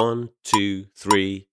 [0.00, 1.44] One, two, three.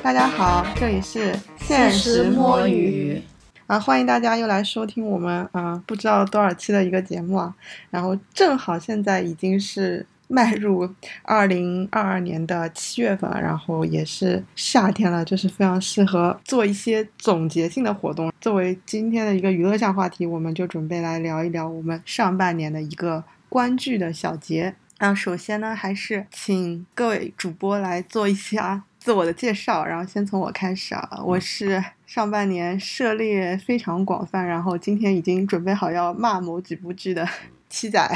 [0.00, 3.20] 大家好，这里是现实摸鱼
[3.66, 7.52] 啊，欢迎大家又来收听我们啊不知道多少期的一个节目啊。
[7.90, 10.88] 然后正好现在已经是迈入
[11.22, 18.32] 二零二二年的七月份，然后也是夏天了，就是非常适合做一些总结性的活动。
[18.40, 24.74] 作为今天的一个娱乐项话题，我们就准备来聊一聊我们上半年的一个观剧的小结。
[24.98, 37.28] 那，首先呢，还是请各位主播来做一下自我的介绍，然后先从我开始啊，我是上半年涉猎非常广泛，然后今天已经准备好要骂某几部剧的
[37.68, 38.10] 七仔，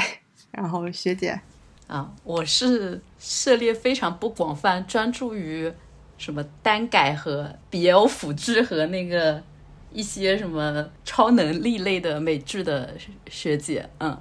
[0.51, 1.39] 然后学姐，
[1.91, 5.69] 啊，我是涉猎非常不广泛，专注于
[6.17, 9.43] 什么单改和 BL 腐剧和那个
[9.91, 12.93] 一些什么超能力类的美剧的
[13.29, 14.17] 学姐，嗯，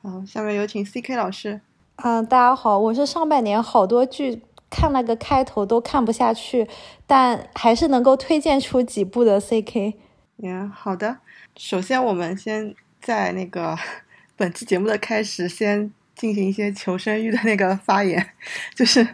[0.00, 1.60] 好，下面有请 CK 老师。
[1.96, 6.68] 嗯，大家好，我是上半年好多剧看了个开头都看不下去，
[7.08, 9.94] 但还是能够推荐出几部的 CK。
[10.40, 11.18] 嗯，好的。
[11.56, 13.76] 首先，我们先在那个
[14.36, 15.92] 本期节目的开始先。
[16.22, 18.24] 进行一些求生欲的那个发言，
[18.76, 19.04] 就是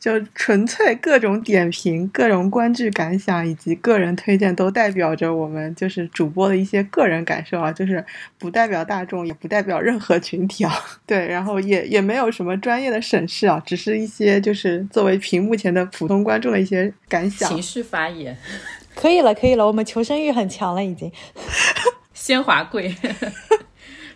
[0.00, 8.02] 就纯粹各种点评、各种观剧感想以及个人推荐，都代表着我们就是主播的一些个人感受啊，就是
[8.38, 10.72] 不代表大众，也不代表任何群体啊。
[11.04, 18.34] 对，然后也也没有什么专业的审视啊，只是一些就是作为屏幕前的普通观众的一些感想、情绪发言。
[18.94, 21.12] 可以了，可以了，我们求生欲很强了，已经。
[22.14, 22.96] 先华贵。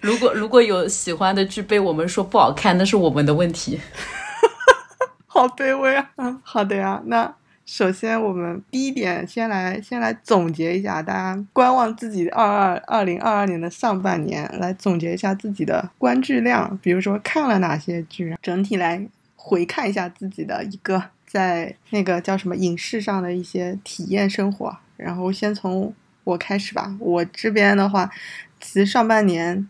[0.00, 3.80] 如果如果有喜欢的剧被我们说不好看，那是我们的问题。
[5.26, 6.10] 好卑微啊！
[6.16, 7.00] 嗯，好的呀。
[7.06, 7.32] 那
[7.64, 24.76] 首先我们第一点，先来先来总结一下，大家观望自己二二二零二二年的上半年，来总结一下自己的观剧量，比如说看了哪些剧，整体来回看一下自己的一个在那个叫什么影视上的一些体验生活。
[24.96, 26.96] 然后先从我开始吧。
[26.98, 28.10] 我这边的话，
[28.60, 29.68] 其实上半年。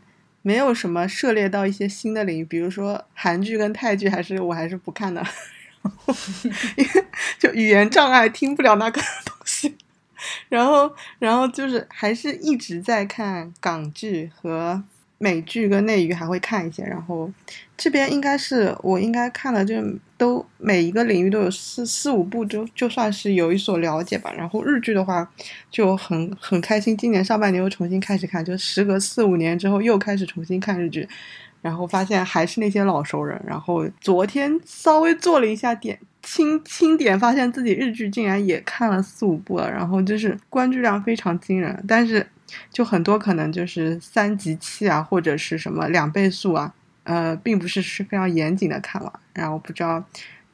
[0.48, 5.22] 没有什么涉猎到一些新的领域，比如说韩剧跟泰剧，还是我还是不看的，
[6.74, 7.04] 因为
[7.38, 9.76] 就语言障碍听不了那个东西，
[10.48, 14.82] 然后然后就是还是一直在看港剧和。
[15.20, 17.28] 美剧跟内娱还会看一些，然后
[17.76, 19.74] 这边应该是我应该看的，就
[20.16, 24.32] 都每一个领域都有四四五部，就就算是有一所了解吧。
[24.36, 25.28] 然后日剧的话
[25.72, 31.08] 就很很开心，今年上半年又重新开始看，就时隔四五年之后又开始重新看日剧，
[31.60, 33.40] 然后发现还是那些老熟人。
[33.44, 42.24] 然后昨天稍微做了一下点清清点，发现自己日剧竟然也看了四五部了，然后就是关注量非常惊人，但是。
[42.72, 49.12] 就很多可能就是三级器啊，或者是什么两倍速啊，呃，并不是是非常严谨的看完。
[49.34, 50.04] 然后不知道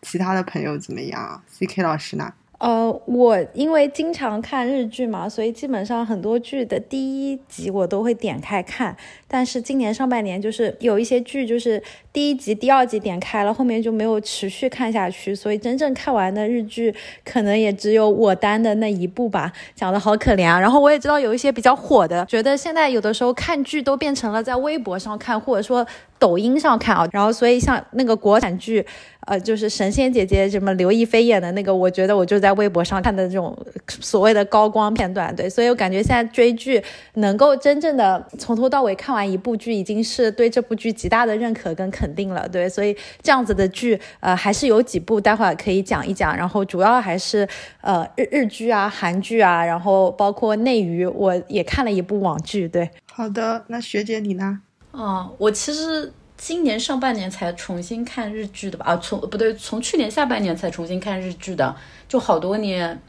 [0.02, 2.32] 其他的朋友怎么样？C K 老师呢？
[2.64, 6.98] 呃，我因为经常看日剧嘛，所以基本上很多剧的第
[7.30, 8.96] 一集我都会点开看。
[9.28, 20.58] 但是今年上半年就是有一些剧，就是第一集、第二集点开了，后面就没有持续看下去，所以真正看完的日剧可能也只有我单的那一部吧，讲的好可怜啊。
[20.58, 25.86] 然后我也知道有一些比较火的，觉得现在有的时候看剧都变成了在微博上看，或者说
[26.24, 27.08] 抖音上看啊。
[27.12, 28.86] 然后所以像那个国产剧。
[29.26, 33.56] 呃，就是神仙姐姐什么刘亦菲演的那个，我觉得我就在微博上看的这种
[33.88, 36.82] 所谓的高光片段，对，所以我感觉现在追剧
[37.14, 47.48] 能够真正的从头到尾看完一部剧，已经是对这部剧极大的认可跟肯定了，对，所以这样子的剧，呃，还是有几部待会儿可以讲一讲，然后主要还是
[47.80, 52.90] 呃日日剧啊、韩剧啊，然后包括内娱，我也看了一部网剧，对。
[53.10, 54.60] 好的，那学姐你呢？
[54.94, 56.12] 哦，我其实。
[56.36, 58.84] 今年上半年才重新看日剧的吧？
[58.86, 61.74] 啊，从不对，从去年下半年才重新看日剧的，
[62.08, 63.00] 就好多年，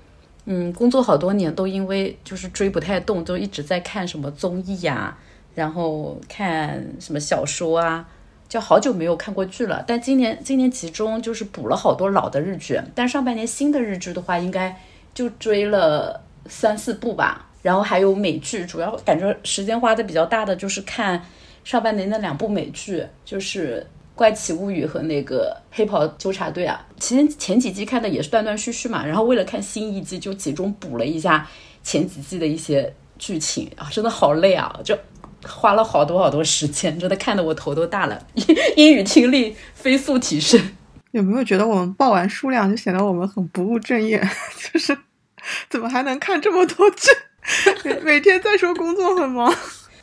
[0.45, 5.17] 嗯，工作好多年都因为就是追不太动，就一直在看什么综艺呀，
[5.55, 8.07] 然后看什么小说啊，
[8.47, 9.83] 就好久没有看过剧了。
[9.87, 14.79] 但今年今年集中就是补了好多老的日剧，但上半年新的日剧的话，应该
[15.15, 17.49] 就追了三四部吧。
[17.63, 21.25] 然后还有美剧，主要感觉时间花的比较大的就是看。
[21.65, 23.85] 上半年那两部美剧就是
[24.17, 31.45] 《怪奇物语》和那个《黑袍纠察队》啊，前前几季看的也是断断续续嘛，然后为了看新一季就集中补了一下
[31.83, 34.95] 前几季的一些剧情啊，真的好累啊，就
[35.43, 38.27] 花了好多好多时间，真的看得我头都大了，
[38.77, 40.61] 英语听力飞速提升。
[41.11, 44.21] 有没有觉得我们报完数量就显得我们很不务正业？
[44.71, 44.95] 就是
[45.69, 47.09] 怎么还能看这么多剧？
[48.05, 49.51] 每天在说工作很忙。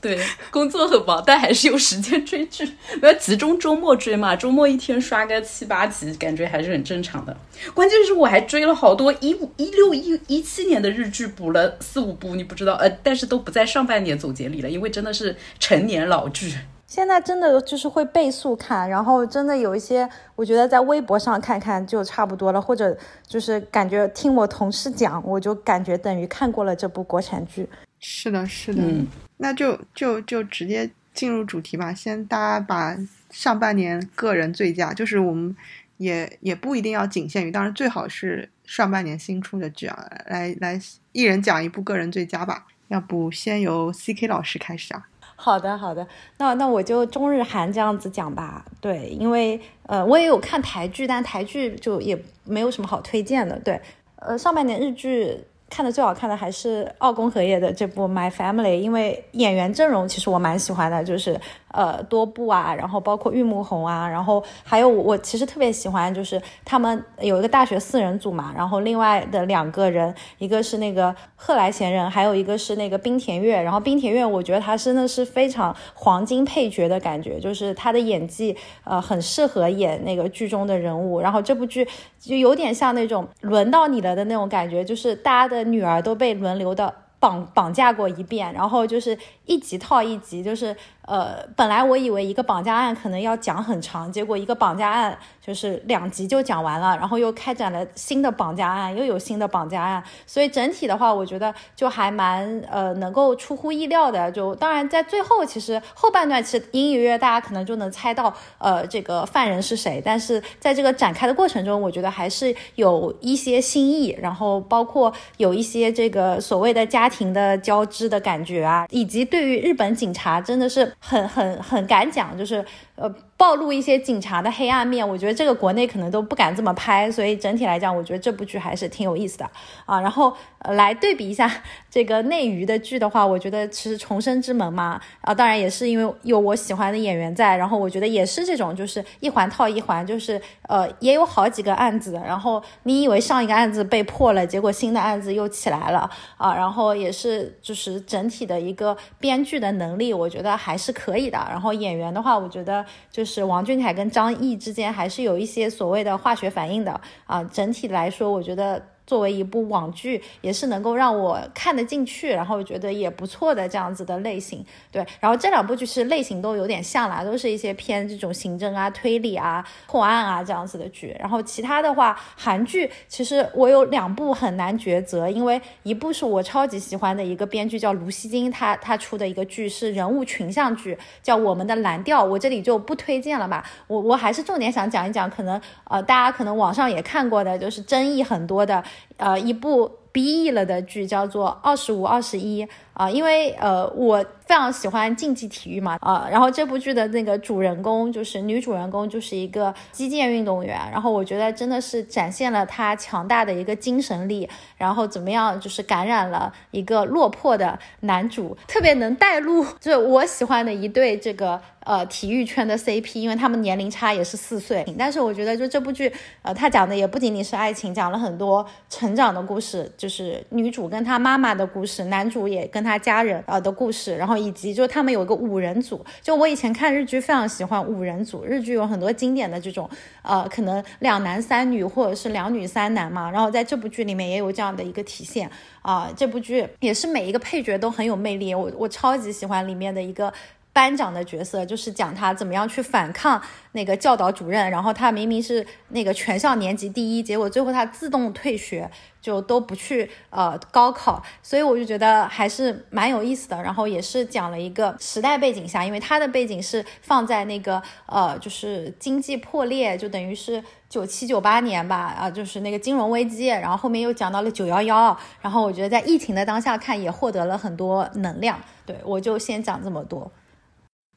[0.02, 0.18] 对，
[0.50, 2.68] 工作很忙，但还是有时间追剧。
[2.98, 7.34] 不要集中周末追嘛，周末一天刷个七八集，感觉还是很正常的。
[7.72, 16.52] 关键是我还追了好多一五、一六、一一七年的日剧，补了四五部，你不知道，呃，但是都不在上半年总结里了，因为真的是成年老剧。
[16.88, 22.94] 现在真的就是会倍速看，然后真的有一些，我觉得在微博上看看就差不多了，或者
[23.26, 27.66] 就是感觉听我同事讲，我就感觉等于看过了这部国产剧。
[27.98, 29.06] 是的，是的，嗯，
[29.42, 31.92] 那就就就直接进入主题吧。
[31.92, 32.96] 先大家把
[33.28, 35.54] 上半年个人最佳，就是我们
[35.96, 40.80] 也也不一定要仅限于，当然最好是上半年新出的剧啊，来来
[41.10, 42.66] 一人讲一部个人最佳吧。
[42.86, 45.08] 要不先由 C K 老师开始啊？
[45.34, 46.06] 好的，好的，
[46.38, 48.64] 那那我就中日韩这样子讲吧。
[48.80, 53.58] 对，因为呃，我也有看台剧，但台剧就也没有什么好推荐的。
[53.58, 53.80] 对，
[54.16, 55.38] 呃，上半年日剧。
[55.72, 61.40] 看的最好看的还是奥宫和叶的这部《My Family》，因为演员阵容其实我蛮喜欢的，就是
[61.72, 81.88] 呃多部啊，然后包括玉木宏啊，然后还有我其实特别喜欢，就是他们有一个大学四人组嘛，然后另外的两个人，一个是那个贺来贤人，还有一个是那个冰田月，然后冰田月我觉得他真的是非常黄金配角的感觉，就是他的演技呃很适合演那个剧中的人物，然后这部剧
[82.20, 85.72] 就有点像那种轮到你了的那种感觉，就是大家的。
[85.72, 86.92] 女儿都被轮流的
[87.22, 89.16] 绑绑架过一遍，然后就是
[89.46, 90.76] 一集套一集，就是。
[91.04, 104.30] 呃，本来我以为一个绑架案可能要讲很长，结果一个绑架案就是两集就讲完了，然后又开展了新的绑架案，又有新的绑架案，所以整体的话，我觉得就还蛮呃能够出乎意料的。
[104.30, 120.90] 就当然在最后，其实后半段其实隐隐约约大家可能就能猜到呃这个犯人是谁，但是在这个展开的过程中，我觉得还是有一些新意，然后包括有一些这个所谓的家庭的交织的感觉啊，以及对于日本警察真的是。
[120.98, 122.64] 很很很敢讲，就是
[122.94, 123.14] 呃。
[123.42, 129.50] 暴露一些警察的黑暗面，我觉得这个国内可能都不敢这么拍，所以整体来讲，我觉得这部剧还是挺有意思的
[129.84, 130.00] 啊。
[130.00, 130.32] 然后
[130.66, 131.50] 来对比一下
[131.90, 151.38] 这个内娱的剧的话，我觉得其实《重生之门》嘛， 啊，当然也是因为有我喜欢的演员在，然后我觉得也是这种，就是一环套一环，就是呃也有好几个案子，然后你以为上一个案子被破了，结果新的案子又起来了啊，然后也是就是整体的一个编剧的能力，我觉得还是可以的。
[151.50, 153.31] 然后演员的话，我觉得就是。
[153.32, 158.91] 是王俊凯跟张译之间还是有一些所谓的化学反应的啊，整体来说，我觉得。
[159.06, 164.64] 作为一部网剧，也是能够让我看得进去，然后觉得也不错的这样子的类型。
[164.90, 171.14] 对，然后这两部剧是类型都有点像啦，都是一些偏这种刑侦啊、推理啊、破案啊这样子的剧。
[171.18, 183.68] 然后其他的话，韩剧其实我有两部很难抉择，因为一部是我超级喜欢的一个编剧叫卢锡金，他他出的一个剧是人物群像剧，叫《我们的蓝调》，我这里就不推荐了吧。
[183.88, 188.82] 我我还是重点想讲一讲，可能呃大家可能网上也看过的，就是争议很多的。
[189.16, 211.60] 呃，一部 B E 了的剧叫做《二十五二十一》啊，因为呃，我非常喜欢竞技体育嘛啊，然后这部剧的那个主人公就是女主人公，就是一个击剑运动员，然后我觉得真的是展现了她强大的一个精神力，然后怎么样就是感染了一个落魄的男主，特别能带路， 就是我喜欢的一对这个。
[211.84, 216.12] 呃，体育圈的 CP，因为他们年龄差也是四岁，但是我觉得就这部剧，
[216.42, 229.88] 呃，他讲的也不仅仅是爱情，讲了很多成长的故事，就是女主跟她妈妈的故事，男主也跟他家人呃的故事，然后以及就他们有个五人组，就我以前看日剧非常喜欢五人组，日剧有很多经典的这种，
[230.22, 235.50] 呃，可能两男三女或者是两女三男嘛，然后在这部剧里面也有这样的一个体现
[235.82, 240.32] 啊，这部剧也是每一个配角都很有魅力，我我超级喜欢里面的一个。
[240.72, 243.40] 班长的角色就是讲他怎么样去反抗
[243.72, 253.62] 那个教导主任，然后他明明是那个全校年级第一，结果最后他自动退学，就都不去呃高考，所以我就觉得还是蛮有意思的。
[253.62, 268.58] 然后也是讲了一个时代背景下，因为他的背景是放在那个呃就是经济破裂，就等于是九七九八年吧，啊就是那个金融危机，然后后面又讲到了九幺幺，然后我觉得在疫情的当下看也获得了很多能量。
[268.84, 270.32] 对我就先讲这么多。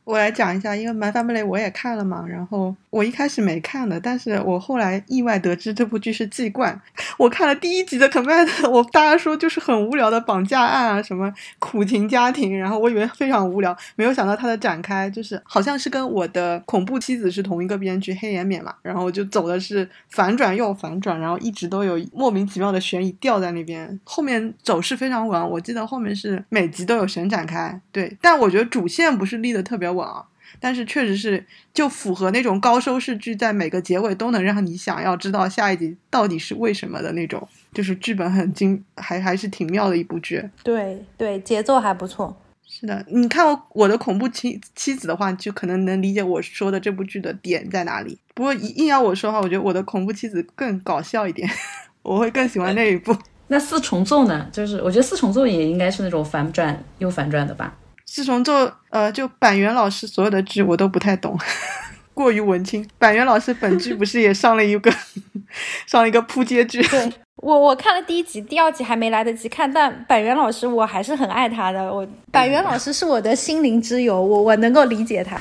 [0.05, 6.79] 我来讲一下，因为《My Family》我也看了嘛，然后我一开始没看的，但是我后来意外得知这部剧是季冠。
[7.17, 30.25] 我看了第一集的 command， 我大家说就是很无聊的绑架案啊，什么苦情家庭，然后我以为非常无聊，没有想到它的展开就是好像是跟我的恐怖妻子是同一个编剧黑岩勉嘛，然后就走的是反转又反转，然后一直都有莫名其妙的悬疑吊在那边，后面走势非常稳，我记得后面是每集都有神展开，对，但我觉得主线不是立的特别稳啊。
[30.59, 40.47] 但是确实是就符合那种高收视剧，在每个结尾都能让你想要知道下一集到底是为什么的那种，就是剧本很精，还还是挺妙的一部剧。
[40.63, 42.37] 对对，节奏还不错。
[42.67, 48.17] 是的，你看我我的恐怖妻妻子的话，就可能能理解我说的这部剧的点在哪里。
[48.33, 51.49] 不过硬要我说的话，我觉得我的恐怖妻子更搞笑一点，
[52.03, 53.15] 我会更喜欢那一部。
[53.47, 54.47] 那四重奏呢？
[54.51, 57.75] 就是我觉得四重奏也应该是那种反转又反转的吧。
[58.05, 61.37] 四重奏，呃，就板垣老师所有的剧我都不太懂，
[62.13, 62.87] 过于文青。
[62.97, 64.91] 板垣老师本剧不是也上了一个
[65.87, 66.81] 上了一个扑街剧？
[66.83, 71.93] 对 我我看了第一集，第二集还没来得及看，但板垣老师我还是很爱他的。
[71.93, 75.37] 我板垣老师是我的心灵之友，我我能够理解他。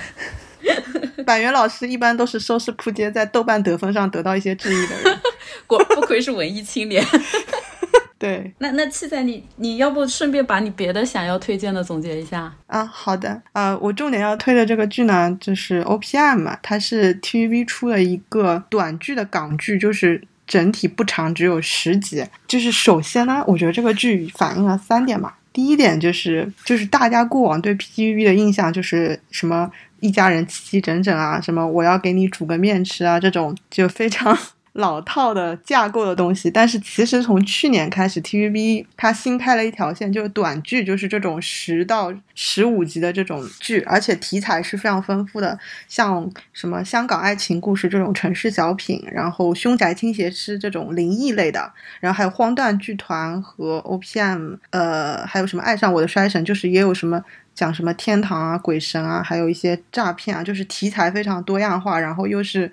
[1.24, 5.20] 板垣老师一般都是收视扑街，在豆瓣得分上得到一些质疑的人，
[5.66, 7.04] 果不愧是文艺青年。
[8.16, 12.86] 对，那那七仔，你你要不顺便把你别的想要推荐的总结一下啊？
[12.86, 22.24] 好的，呃，我重点要推的这个剧呢，就是 O P M 嘛，它是 T V B 出的一个短剧的港剧，就是整体不长，只有十集。
[22.46, 25.36] 就是首先呢，我觉得这个剧反映了三点吧。
[25.52, 34.36] 第一点就是，就是大家过往对 T V B 的印象就是什么一家人齐齐整整啊，什么我要给你煮个面吃啊，这种就非常。
[34.74, 57.22] 老套的架构的东西，但是其实从去年开始，TVB 它新开了一条线，就是短剧，就是这种十到十五集的这种剧，而且题材是非常丰富的，像什么香港爱情故事这种城市小品，然后凶宅倾斜师这种灵异类的，然后还有荒诞剧团和 OPM，呃，还有什么爱上我的衰神，就是也有什么
[57.54, 62.72] 讲什么天堂啊、鬼神啊，还有一些诈骗啊，就是题材非常多样化，然后又是。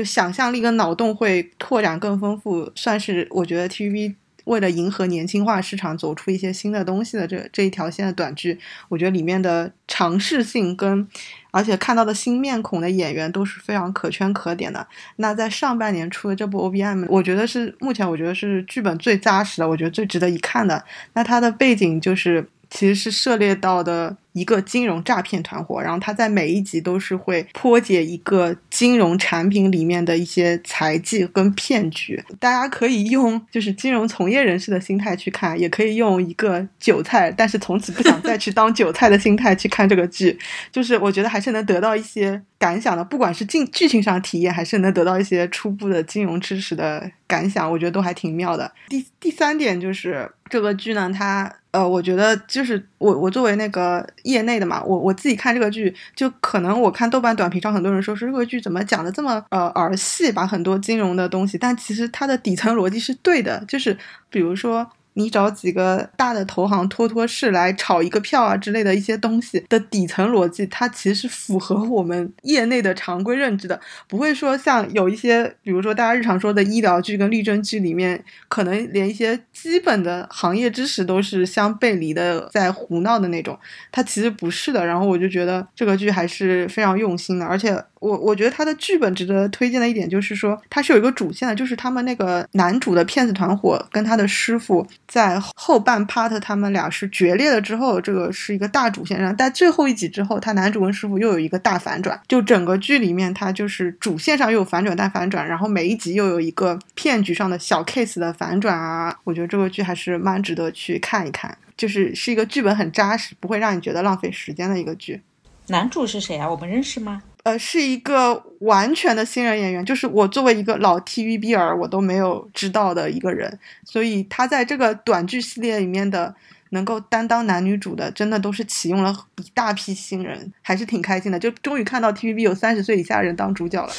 [0.00, 4.14] 就想象力跟脑洞会拓展更丰富，算是我觉得 TVB
[4.44, 11.06] 为了迎合年轻化市场，走出一些新的东西的这这一条线的短剧，我觉得里面的尝试性跟
[11.50, 14.86] 而且看到的新面孔的演员都是非常可圈可点的。
[15.16, 20.82] 那在上半年出的这部 OBM，我觉得是目前我觉得是剧本最扎实的，我觉得最值得一看的。
[21.12, 24.16] 那它的背景就是其实是涉猎到的。
[24.32, 32.24] 一个金融诈骗团伙，然后他在每一集都是会破解一个金融产品里面的一些财技跟骗局。
[32.38, 40.38] 大家可以用就是金融从业人士的心态去看，也可以用一个韭菜，但是从此不想再去当韭菜的心态去看这个剧。
[40.72, 48.72] 就是我觉得还是能得到一些感想的，不管是进剧情上体验，还是能得到一些初步的金融知识的感想，我觉得都还挺妙的。
[48.88, 54.06] 第第三点就是这个剧呢，它呃，我觉得就是我我作为那个。
[54.22, 63.96] 业内的嘛，我我自己看这个剧，就可能我看豆瓣短评上很多人说，是这个剧怎么讲的这么呃儿戏，把很多金融的东西，但其实它的底层逻辑是对的，就是
[64.28, 64.86] 比如说。
[65.14, 83.58] 你找几个大的投行托托市来炒一个票啊之类的一些东西的底层逻辑，它其实符合我们业内的常规认知的，不会说像有一些，比如说大家日常说的医疗剧跟律政剧里面，可能连一些基本的行业知识都是相背离的，在胡闹的那种。
[83.90, 84.86] 它其实不是的。
[84.86, 87.82] 然后我就觉得这个剧还是非常用心的，而且。
[88.00, 115.20] 我我觉得他的剧本值得推荐的一点就是说，他是有一个主线的，就是他们那个男主的骗子团伙跟他的师傅在后半 part 他们俩是决裂了之后，这个是一个大主线上，在最后一集之后，他男主跟师傅又有一个大反转，就整个剧里面他就是主线上又有反转但反转，然后每一集又有一个骗局上的小 case 的反转啊，我觉得这个剧还是蛮值得去看一看，就是是一个剧本很扎实，不会让你觉得浪费时间的一个剧。
[115.66, 116.50] 男主是谁啊？
[116.50, 117.22] 我们认识吗？
[117.42, 126.34] 呃，是一个完全的新人演员，就是我作为一个老 TVB 儿，我都没有知道的一个人，所以他在这个短剧系列里面的
[126.70, 133.92] 能够担当男女主的，真的都是启用了一大批新人，还是挺开心的，就终于看到 TVB 有三十岁以下人当主角了，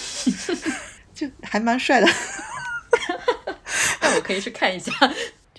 [1.15, 2.07] 就还蛮帅的，
[4.01, 4.91] 那我可以去看一下。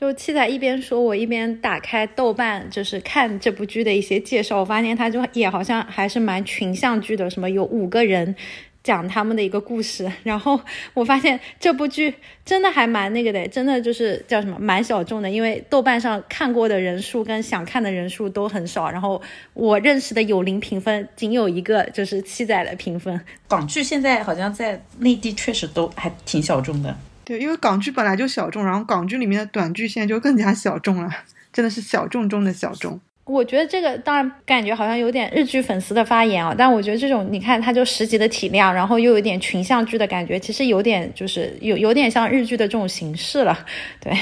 [0.02, 4.58] 就七仔一边说，我一边打开豆瓣，就是看这部剧的一些介绍。
[4.58, 8.34] 我发现它就也好像还是蛮群像剧的，什么有五个人
[8.82, 10.60] 讲他们的一个故事，然后
[10.92, 12.12] 我发现这部剧
[12.44, 19.22] 真的还蛮那个的，真的就是叫什么蛮小众的，因为豆瓣上看过的人数跟想看的人数都很少，然后
[19.54, 23.20] 我认识的有零评分仅有一个，就是七仔的评分。
[23.46, 31.10] 港剧现在好像在内地确实都还挺小众的，对，因为港剧本来就小众，然后港剧里面的短剧现在就更加小众了，
[31.52, 33.00] 真的是小众中的小众。
[33.24, 43.56] 我觉得这个当然感觉好像有点日剧粉丝的发言啊，但我觉得这种你看它就十集的体量，然后又有点群像剧的感觉，其实有点就是有有点像日剧的这种形式了。
[44.02, 44.12] 对，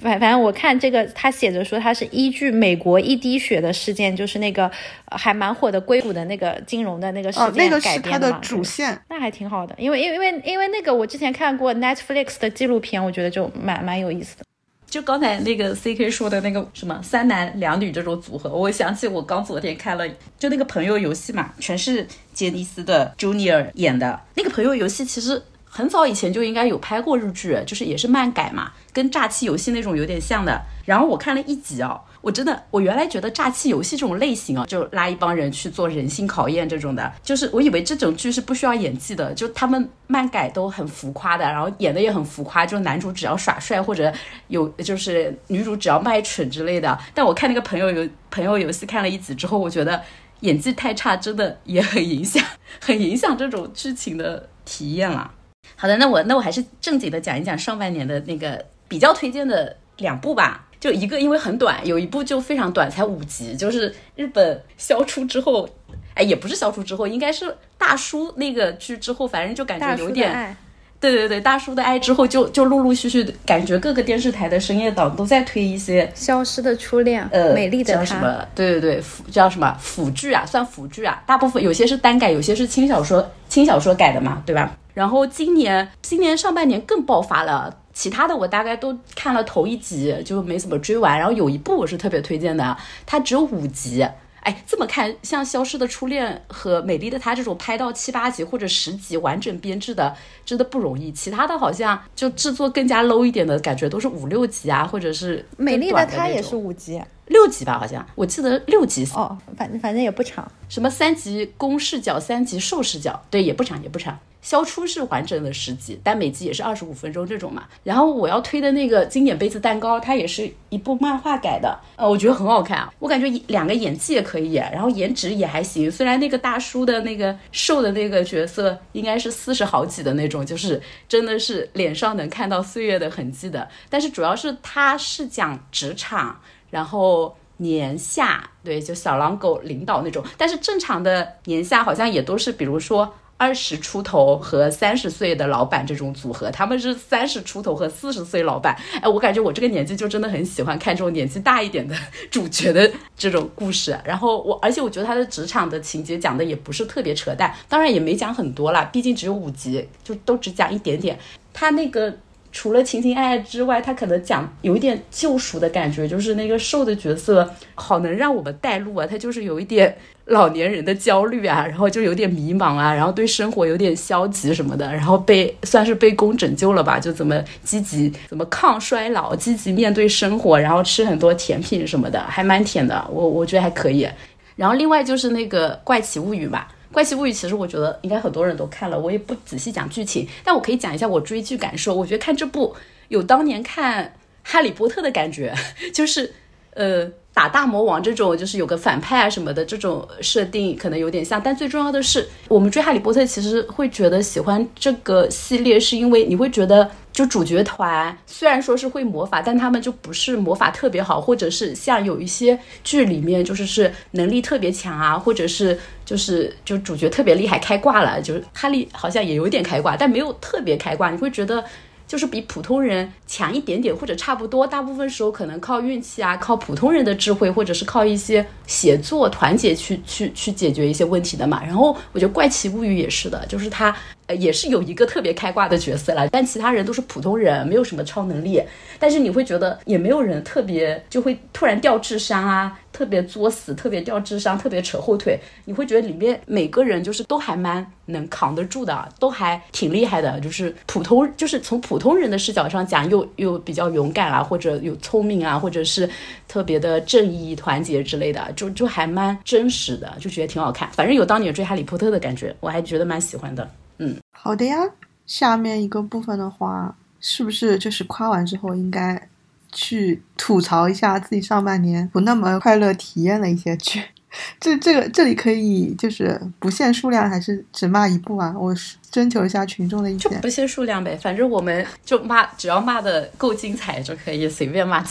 [0.00, 4.68] 反反正我看这个他写着说它是依据美国一滴血的事件，就是那个
[5.12, 9.74] 还蛮火的硅谷的那个金融的那个事件改编的主线，那还挺好的。
[9.78, 14.44] 因为因为因为因为那个我之前看过 Netflix 的纪录片，我觉得就蛮蛮有意思的。
[14.88, 30.62] 就刚才那个 C K 说的那个什么三男两女这种组合，我想起我刚昨天看了，就那个朋友游戏嘛，全是杰尼斯的 Junior 演的那个朋友游戏，其实很早以前就应该有拍过日剧，就是也是漫改嘛，跟诈欺游戏那种有点像的。
[30.86, 32.00] 然后我看了一集哦。
[32.20, 44.12] 我真的，我原来觉得诈欺游戏这种类型啊，就拉一帮人去做人性考验这种的，就是我以为这种剧是不需要演技的，就他们漫改都很浮夸的，然后演的也很浮夸，就男主只要耍帅或者
[44.48, 46.98] 有，就是女主只要卖蠢之类的。
[47.14, 50.02] 但我看那个朋友游朋友游戏看了一集之后，我觉得
[50.40, 52.44] 演技太差，真的也很影响，
[52.82, 55.30] 很影响这种剧情的体验了。
[55.76, 60.64] 好的，那我那我还是正经的讲一讲上半年的那个比较推荐的两部吧。
[60.80, 63.56] 就一个，因为很短，有一部就非常短，才五集。
[63.56, 65.68] 就是日本消除之后，
[66.14, 70.56] 哎，也不是消除之后，应该是大叔那个剧之后，反正就感觉有点，
[71.00, 78.46] 对对对，大叔的爱之后，就就陆陆续续感觉各个电视台的深夜档都在推一些消失的初恋，呃，美丽的他，什么？
[78.54, 80.44] 对对对，辅叫什么腐剧啊？
[80.46, 81.22] 算腐剧啊？
[81.26, 84.76] 大部分有些是单改，有些是轻小说，轻小说改的嘛，对吧？
[84.94, 87.76] 然后今年今年上半年更爆发了。
[87.98, 91.18] 其他的我大概都看了头一集，就没怎么追完。
[91.18, 94.06] 然后有一部我是特别推荐的，它只有五集。
[94.42, 100.14] 哎，这么看，像《消失的初恋》和《美丽的她》这种拍到七八集或者十集完整编制的，
[100.44, 101.10] 真的不容易。
[101.10, 109.04] 其他的好像就制作更加 low 一点的感觉，都是五六集啊，或者是《美丽的她》也是五集，六集吧，好像我记得六集。
[109.12, 110.48] 哦，反正反正也不长。
[110.68, 114.16] 什么三集公视角，三集受视角，对，也不长，也不长。
[114.40, 117.64] 消出是完整的十集，但每集也是二十五分钟这种嘛。
[117.82, 122.92] 然后我要推的那个经典杯子蛋糕，它也是一部漫画改的，呃，我觉得很好看啊。
[123.00, 125.90] 我感觉两个演技也可以，然后颜值也还行。
[125.90, 133.68] 虽然那个大叔的那个瘦的那个角色应该是四十好几的那种，就是真的是脸上能看到岁月的痕迹的。
[133.90, 140.24] 但是主要是他是讲职场，然后年下，对，就小狼狗领导那种。
[140.36, 143.12] 但是正常的年下好像也都是，比如说。
[143.38, 148.76] 二十出头和三十岁的老板这种组合，他们是三十出头和四十岁老板。
[149.00, 151.96] 哎，我感觉我这个年纪就真的很喜欢看这种年纪大一点的
[152.30, 153.98] 主角的这种故事。
[154.04, 161.18] 然后我，而且我觉得他的职场的情节讲的也不是特别扯淡，当然也没讲很多啦，毕竟只有五集，就都只讲一点点。
[161.54, 162.14] 他那个。
[162.50, 169.06] 除了情情爱爱之外，他可能讲有一点救赎的感觉，就是那个瘦的角色好能让我们带入啊。
[169.06, 184.08] 他就是有一点老年人的焦虑啊，然后就有点迷茫啊，然后对生活有点消极什么的，然后被算是被公拯救了吧，就怎么积极怎么抗衰老，积极面对生活，然后吃很多甜品什么的，还蛮甜的，我我觉得还可以。
[184.56, 186.68] 然后另外就是那个怪奇物语吧。
[186.92, 191.94] 《怪奇物语》其实我觉得应该很多人都看了，我也不仔细讲剧情，但我可以讲一下我追剧感受。
[191.94, 192.74] 我觉得看这部
[193.08, 194.04] 有当年看
[194.42, 195.54] 《哈利波特》的感觉，
[195.92, 196.32] 就是，
[196.74, 197.10] 呃。
[197.34, 221.62] 打大魔王这种就是有个反派啊什么的这种设定可能有点像，但最重要的是，我们追哈利波特其实会觉得喜欢这个系列，是因为你会觉得就主角团虽然说是会魔法，但他们就不是魔法特别好，或者是像有一些剧里面就是是能力特别强啊，或者是就是就主角特别厉害开挂了，就是哈利好像也有点开挂，但没有特别开挂，你会觉得。
[222.08, 231.62] 就是比普通人强一点点或者差不多，大部分时候可能靠运气啊，靠普通人的智慧，或者是靠一些协作团结去 去去解决一些问题的嘛。
[231.62, 233.94] 然后我觉得《怪奇物语》也是的，就是他
[234.24, 238.62] 呃也是有一个特别开挂的角色了，但其他人都是普通人，没有什么超能力。
[238.98, 242.80] 但是你会觉得也没有人特别就会突然掉智商啊。
[242.98, 245.38] 特别作死，特别掉智商，特别扯后腿。
[245.64, 250.40] 你会觉得里面每个人就是都还蛮能扛得住的，都还挺厉害的。
[250.40, 256.10] 就是普通，就是从普通人的视角上讲，又又比较勇敢啊，或者有聪明啊，或者是
[256.48, 260.90] 特别的正义、团结之类的，就就还蛮真实的，就觉得挺好看。
[260.90, 263.70] 反正有当年追哈利波特的感觉，我还觉得蛮喜欢的。
[263.98, 264.76] 嗯，好的呀。
[265.24, 269.28] 下面一个部分的话，是不是就是夸完之后应该
[269.72, 274.02] 去吐槽一下自己上半年不那么快乐体验的一些剧？
[274.60, 278.54] 这这个这里可以就是不限数量，还是只骂一部啊？
[278.58, 278.74] 我
[279.10, 280.30] 征求一下群众的意见。
[280.30, 285.02] 就不限数量呗，反正我们就骂，只要骂的够精彩就可以随便骂。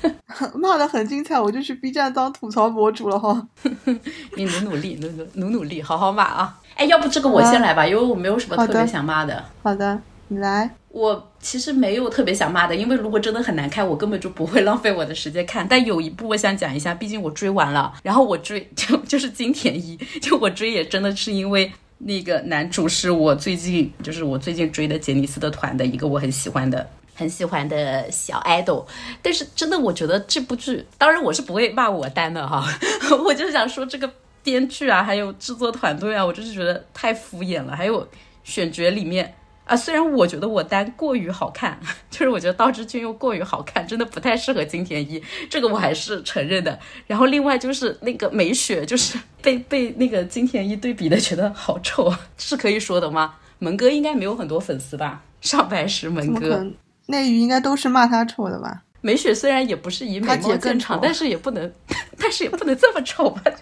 [0.54, 3.48] 骂的很精彩，我就去 B 站当吐槽博主了哈。
[4.36, 6.60] 你努努力，努努努努力，好好骂啊！
[6.74, 9.42] 哎，要不这个我先来吧，因为我没有什么特别想骂的。
[9.62, 10.70] 好的，你来。
[10.88, 15.66] 我其实没有特别想骂的，因为如果真的很难看，我根本就不会浪费我的时间看。
[15.68, 17.92] 但有一部我想讲一下，毕竟我追完了。
[18.02, 28.86] 然后我追 就就是金田一，就我追也真的是因为那个男主是我最近就是我最近追的杰尼斯的团的一个我很喜欢的很喜欢的小 idol。
[29.20, 32.66] 但是真的，我觉得这部剧，当然我是不会骂我单的哈，
[33.22, 34.10] 我就想说这个
[34.42, 37.76] 编剧啊，还有制作团队啊，我就是觉得太敷衍了。
[37.76, 38.08] 还有
[38.44, 39.34] 选角里面。
[39.66, 46.78] 啊，虽然我觉得我单过于好看， 就是我觉得道之俊又过于好看，真的不太适合金田一，这个我还是承认的。
[47.06, 53.34] 然后另外就是那个美雪，就是被被那个金田一对比的，觉得好丑，是可以说的吗？
[53.58, 55.22] 门哥应该没有很多粉丝吧？
[55.40, 56.64] 上白石门哥，
[57.06, 58.82] 内娱应该都是骂他丑的吧？
[59.00, 61.72] 美雪虽然也不是以美貌见长，但是也不能，
[62.18, 63.42] 但是也不能这么丑吧？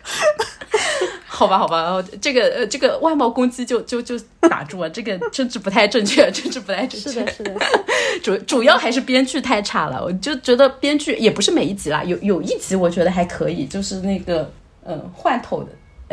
[1.27, 4.89] 好吧，好吧，这个呃，这个外貌攻击就就就打住啊！
[4.89, 7.11] 这个政治不太正确，政治不太正确。
[7.11, 7.53] 是的，是的。
[8.23, 14.49] 主主要还是编剧太差了，我就觉得编剧也不是每一集啦，有有一集我觉得还可以，就是那个
[14.85, 15.71] 嗯换头的。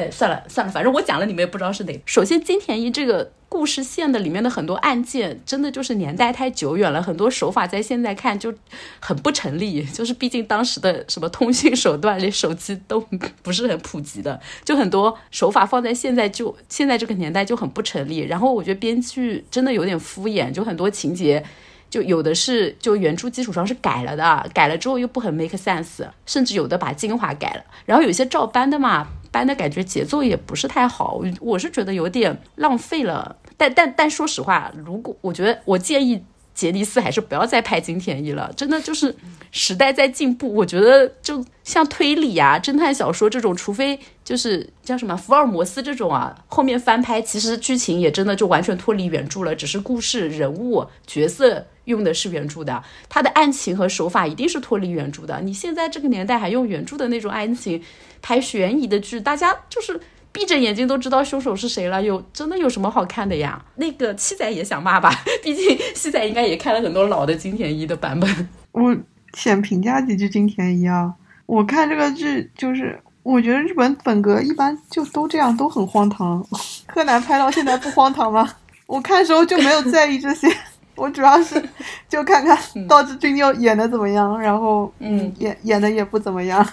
[0.10, 2.02] 算了算了，反正我讲了，你们也不知道是哪。
[2.06, 8.54] 首先，金田一这个故事线的里面的很多案件，真的就是年代太久远了，很多手法在现在看就
[9.00, 9.84] 很不成立。
[9.84, 13.02] 就是毕竟当时的什么通讯手段，连手机都
[13.44, 18.20] 不是很普及的，就很多手法放在现在就现在这个年代就很不成立。
[18.20, 21.44] 然后我觉得编剧真的有点敷衍，就很多情节
[21.90, 29.10] 就有的是就原著基础上是改了的，改了之后又不很 make sense，甚至有的把精华改了，然后有些照搬的嘛。
[29.32, 33.38] 般的感觉节奏也不是太好，我是觉得有点浪费了。
[33.58, 39.16] 但但但说实话，如果我觉得我建议杰尼斯还是不要再拍金田一了，真的就是
[39.52, 40.54] 时代在进步。
[40.54, 55.40] 我觉得就像推理啊、侦探小说这种，除非就是叫什么福尔摩斯这种啊，后面翻拍，其实剧情也真的就完全脱离原著了，只是故事、人物、角色用的是原著的，他的案情和手法一定是脱离原著的。
[55.42, 57.82] 你现在这个年代还用原著的那种案情？
[58.22, 60.00] 拍悬疑的剧，大家就是
[60.32, 63.64] 闭着眼睛都知道凶手是谁了，有真的有什么好看的呀？
[63.76, 68.50] 那个七仔也想骂吧， 毕竟七仔应该也看了很多老的金田一的版本。
[68.72, 68.96] 我
[69.34, 71.14] 先评价几句金田一啊，
[71.46, 76.46] 我看这个剧就是，我觉得日本本格一般就都这样，都很荒唐。
[76.88, 78.50] 柯南拍到现在不荒唐吗？
[78.88, 80.48] 我看时候就没有在意这些，
[80.96, 81.62] 我主要是
[82.10, 82.58] 就看看
[82.88, 86.66] 道之俊又演的怎么样，然后嗯，演演的也不怎么样。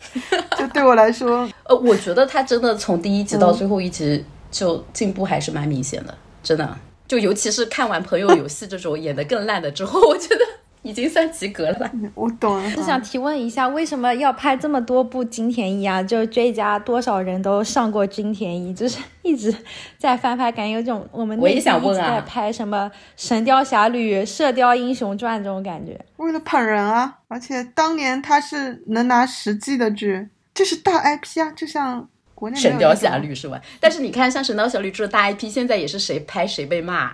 [0.58, 6.76] 就对我来说， 呃，我觉得他真的从第一集到最后一集就进步还是蛮明显的，真的。
[7.06, 10.44] 就尤其是看完《朋友游戏》这种演的更烂的之后，我觉得。
[10.88, 11.90] 已经算及格了吧？
[12.14, 12.70] 我懂了。
[12.70, 16.02] 是想提问一下，为什么要拍这么多部金田一啊？
[16.02, 19.54] 就追加多少人都上过金田一，就是一直
[19.98, 26.00] 在翻拍，感觉有种我们我也想问啊，在拍什么《神雕侠侣》《射雕英雄传》这种感觉。
[26.16, 27.18] 为了捧人啊！
[27.28, 31.52] 而且当年他是能拿十季的剧，这是大 IP 啊！
[31.54, 33.60] 就像国内《神雕侠侣》是吧？
[33.78, 37.10] 但是你看，像《神雕侠侣》这种大 IP，现在也是谁拍谁被骂。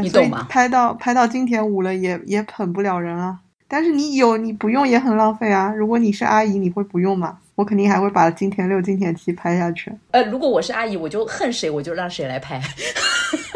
[0.00, 0.46] 你懂吗？
[0.48, 3.38] 拍到拍到金田五了，也也捧不了人啊。
[3.68, 5.72] 但是你有你不用也很浪费啊。
[5.74, 7.38] 如果你是阿姨，你会不用吗？
[7.54, 9.92] 我肯定还会把金田六、金田七拍下去。
[10.10, 12.60] 呃，如果我是阿姨，我就恨谁，我就让谁来拍。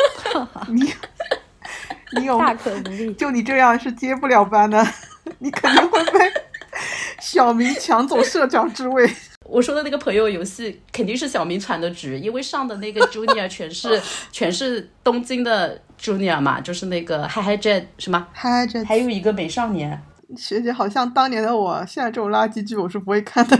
[0.68, 0.92] 你
[2.18, 3.12] 你有大可不必。
[3.14, 4.86] 就你这样是接不了班的，
[5.38, 6.32] 你肯定会被
[7.20, 9.10] 小明抢走社长之位。
[9.48, 14.00] 我说的那个朋友游戏肯定是小明传的局，因为上的那个 Junior 全是
[14.32, 20.02] 全是东京的 Junior 嘛，就是那个 Hi Hi Jet 什么 Hi Hi Jet，还有一个美少年
[20.36, 23.56] 学姐，好像当年的我，现在这种垃圾剧我是不会看的。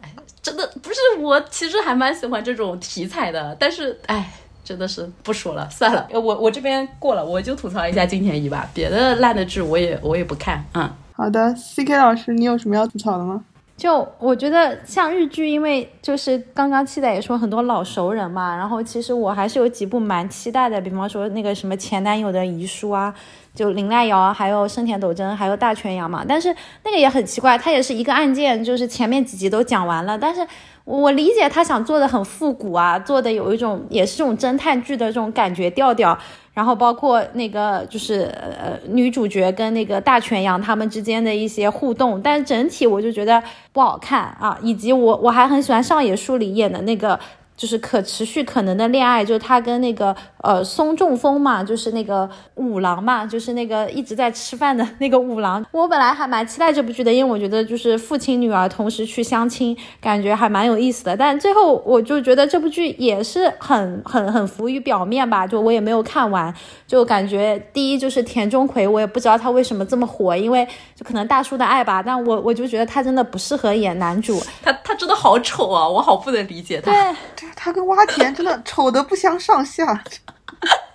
[0.00, 0.12] 哎，
[0.42, 4.32] 真的不是我，其实还蛮喜欢这种题材的，但是哎，
[4.64, 10.90] 真的是不说了，算了，我我这边过了，我就吐槽一下金田一吧，别的烂的剧我也我也不看，嗯。
[11.12, 13.44] 好的，C K 老师，你有什么要吐槽的吗？
[13.80, 23.14] 就我觉得像日剧，因为就是刚刚期待也说很多老熟人嘛，然后其实我还是有几部蛮期待的，比方说那个什么前男友的遗书啊，
[23.54, 26.22] 就林濑遥，还有生田斗真，还有大泉洋嘛。
[26.28, 30.46] 但是那个也很奇怪，它也是一个案件，就是前面几集都讲完了，但是
[30.84, 36.18] 我理解他想做的很复古啊，做的有一种也是这种侦探剧的这种感觉调调。
[36.60, 43.42] 然后包括那个就是呃女主角跟那个大泉洋他们之间的一些互动，但整体我就觉得
[43.72, 47.18] 不好看啊，以及我我还很喜欢上野树里演的那个。
[47.60, 55.62] 就是可持续可能的恋爱，就是他跟那个呃松中风嘛，就是那个五郎嘛，就是那个一直在吃饭的那个五郎。
[55.70, 61.14] 我本来还蛮期待这部剧的，因为我觉得就是父亲女儿同时去相亲，感觉还蛮有意思的。
[61.14, 66.54] 但最后我就觉得这部剧也是很很很浮于表面吧，就我也没有看完，
[66.86, 76.90] 就感觉第一就是田中葵，我也不知道他为什么这么火，因为就可能大叔的爱吧，但我我就觉得他真的不适合演男主，他他真的好丑啊，我好不能理解他。
[76.90, 77.49] 对。
[77.54, 80.02] 他跟挖田真的丑的不相上下。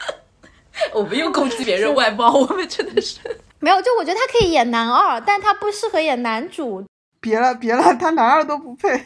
[0.93, 3.19] 我们又攻击别人外貌，我们真的是
[3.59, 3.81] 没有。
[3.81, 6.83] 就我觉得他可以演男二，但他不适合演男主。
[7.21, 9.05] 别了别了，他男二都不配。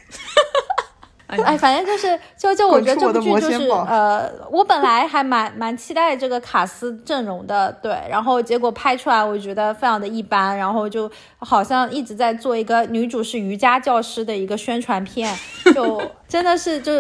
[1.28, 11.10] 哎，反正就是，就就我觉得这部剧就是呃，我本来还蛮蛮期待这个卡斯阵容的，对，然后结果拍出来我觉得非常的一般，然后就
[11.40, 15.34] 好像一直在做一个女主是瑜伽教师的一个宣传片，
[15.74, 16.92] 就真的是就。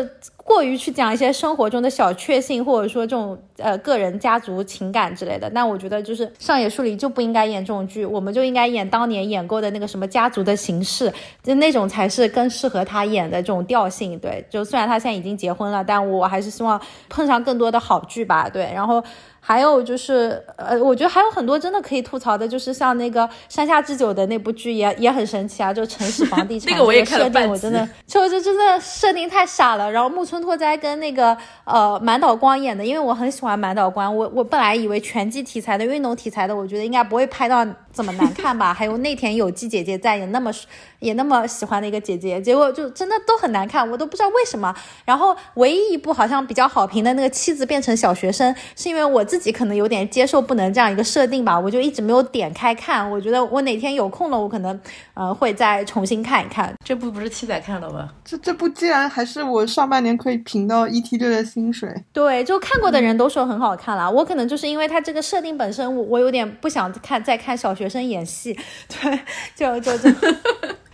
[0.49, 14.17] 过于去讲一些生活中的小确幸，或者说这种呃个人家族情感之类的，那我觉得就是上野树里就不应该演这种剧，我们就应该演当年演过的那个什么家族的形式，就那种才是更适合他演的这种调性。
[14.17, 18.49] 对，就虽然他现在已经结婚了，但我还是希望碰上更多的好剧吧。
[18.49, 19.03] 对，然后。
[19.41, 29.91] 还有就是，呃，我觉得还有很多真的可以吐槽的，就是像那个山下智久的那部剧也也很神奇啊，就城市房地产 那个我也看了定我真的就就真的设定太傻了。
[29.91, 38.73] 然后木村拓哉跟那个呃满岛光演的，因为我很喜欢满岛光，我我本来以为拳击题材的、运动题材的，我觉得应该不会拍到这么难看吧。
[38.75, 40.51] 还有内田有纪姐姐在也那么
[40.99, 44.73] 也那么喜欢的一个姐姐，结果就真的都很难看，我都不知道为什么。
[45.05, 53.09] 然后唯一一部好像比较好评的那个妻子变成小学生，是因为我自己可能有点接受不能这样一个设定吧，我就一直没有点开看。
[53.09, 54.79] 我觉得我哪天有空了，我可能
[55.13, 56.73] 呃会再重新看一看。
[56.85, 58.09] 这部不是七仔看了吗？
[58.25, 61.89] 这这部竟然还是我上半年可以评到 E T 六的薪水。
[62.11, 64.09] 对，就看过的人都说很好看了。
[64.11, 68.59] 我可能就是因为它这个设定本身，我我有点不想看再看小学生演戏。
[68.89, 69.19] 对，
[69.55, 70.09] 就就就。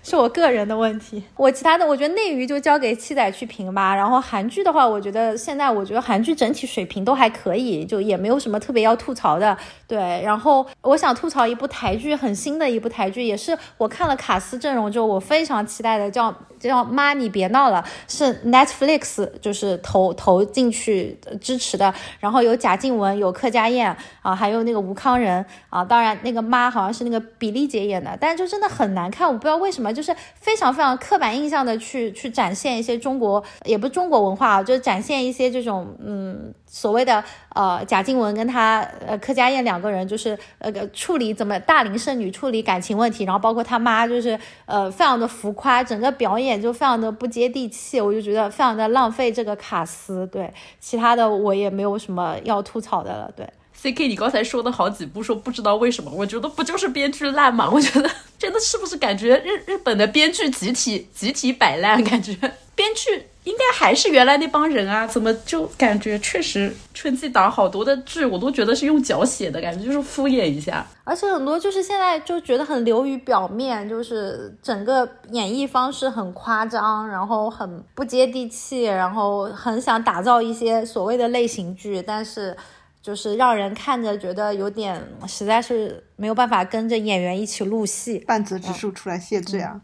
[0.05, 3.95] 是我个人的问题，我其他的我觉得内娱就交给七仔去评吧。
[3.95, 9.57] 然后韩剧的话，我觉得现在我觉得韩剧整体水平都还可以，就也没有什么特别要吐槽的。
[9.87, 21.91] 对，然后我想吐槽一部台剧，很新的一部台剧，也是我看了卡斯阵容之后我非常期待的，叫叫妈你别闹了，是 Netflix 就是投投进去支持的。
[22.19, 29.94] 然后有贾静雯，有柯佳燕啊，还有那个吴康仁啊，当然那个妈好像是那个比利姐演的，但是就真的很难看，我不知道为什么。
[29.95, 50.27] 就是非常非常刻板印象的去去展现一些中国，也不是中国文化啊，就是展现一些这种嗯所谓的呃贾静雯跟她呃柯佳燕两个人就是呃处理怎么大龄剩女处理感情问题，然后包括他妈就是呃非常的浮夸，整个表演就非常的不接地气，我就觉得非常的浪费这个卡斯。
[50.27, 53.31] 对，其他的我也没有什么要吐槽的了。
[53.35, 53.47] 对。
[53.75, 57.69] C K，你刚才说的好几部，说不知道为什么，我觉得不就是编剧烂吗？
[57.71, 58.09] 我觉得
[58.39, 62.01] 真的是不是感觉日日本的编剧集体集体摆烂？
[62.03, 62.33] 感觉
[62.73, 65.05] 编剧应该还是原来那帮人啊？
[65.05, 70.85] 怎么就感觉确实春季档好多的剧，我都觉得是用脚写的感觉，就是敷衍一下。
[71.03, 82.57] 而且很多就是现在就觉得很流于表面，就是整个演绎方式很夸张，然后很不接地气，然后很想打造一些所谓的类型剧，但是。
[83.05, 89.79] 就是让人看着觉得有点，实在是没有办法跟着演员一起入戏，半泽直树出来谢罪啊！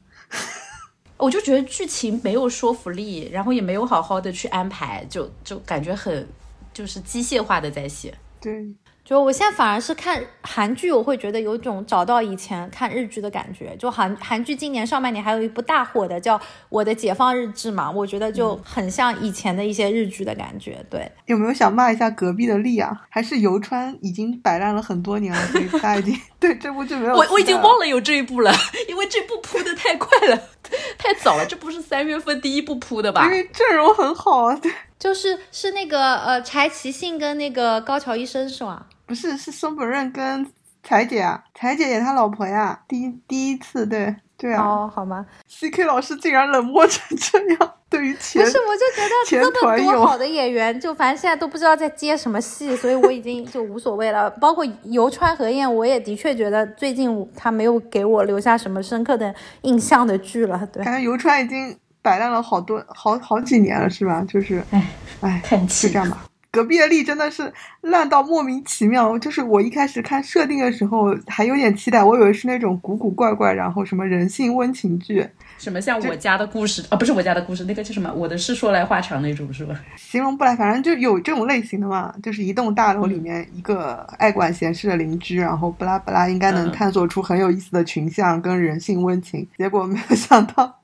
[1.18, 6.28] 我就觉得剧情没有说服力，然后也没有好好的去安排，就就感觉很
[6.74, 8.12] 就是机械化的在写。
[8.40, 8.74] 对。
[9.12, 13.76] 就我现在反而是看韩剧，我会觉得有种找到以前看日剧的感觉。
[13.78, 20.82] 就韩韩剧今年上半年还有一部大火的叫《我的解放日志》嘛，我觉得就很像以前的一些日剧的感觉。
[20.90, 23.02] 对，有没有想骂一下隔壁的丽啊？
[23.10, 27.14] 还是游川已经摆烂了很多年了，所以他已经 对这部就没有。
[27.14, 28.54] 我我已经忘了有这一部了，
[28.88, 30.42] 因为这部铺的太快了，
[30.98, 31.46] 太早了。
[31.46, 33.26] 这不是三月份第一部铺的吧？
[33.26, 38.86] 因为阵容很好啊，对，就是是那个呃柴崎幸跟那个高桥医生是吗？
[39.12, 40.48] 不是，是松本润跟
[40.82, 54.30] 彩姐啊，彩姐演他老婆呀，第一第一次对，对啊哦，好吗？，CK 老师竟然冷漠成这样，对于前不是，我就觉得这么多好的演员，就反正现在都不知道在接什么戏，所以我已经就无所谓了。
[54.30, 60.66] 包括游川和彦，我也的确觉得最近他没有给我留下什么深刻的印象的剧了。
[60.72, 64.26] 对，感觉游川已经摆烂了好多好好几年了，是吧？
[64.26, 64.88] 就是，唉
[65.20, 66.00] 哎，叹气就这。
[66.00, 66.24] 样吧。
[66.52, 75.26] 隔壁的力真的是烂到莫名其妙，就是我一开始看设定的时候还有点期待，我以为是那种古古怪怪，然后什么人性温情剧，
[75.58, 78.12] 什么像我家的故事啊，不是我家的故事，那个叫什么？
[78.14, 79.80] 我的事说来话长那种是吧？
[79.96, 89.48] 形容不来，反正就有这种类型的嘛，就是一栋大楼里面一个爱管闲事的邻居，然后不拉不拉，应该能探索出很有意思的群像跟人性温情。
[89.58, 90.81] 结果没有想到，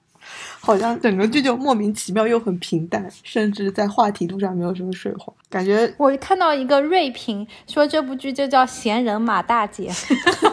[0.59, 9.89] 好像整个剧就莫名其妙又很平淡，甚至在话题度上没有什么水花，感觉我看到一个锐评说这部剧就叫《闲人马大姐》，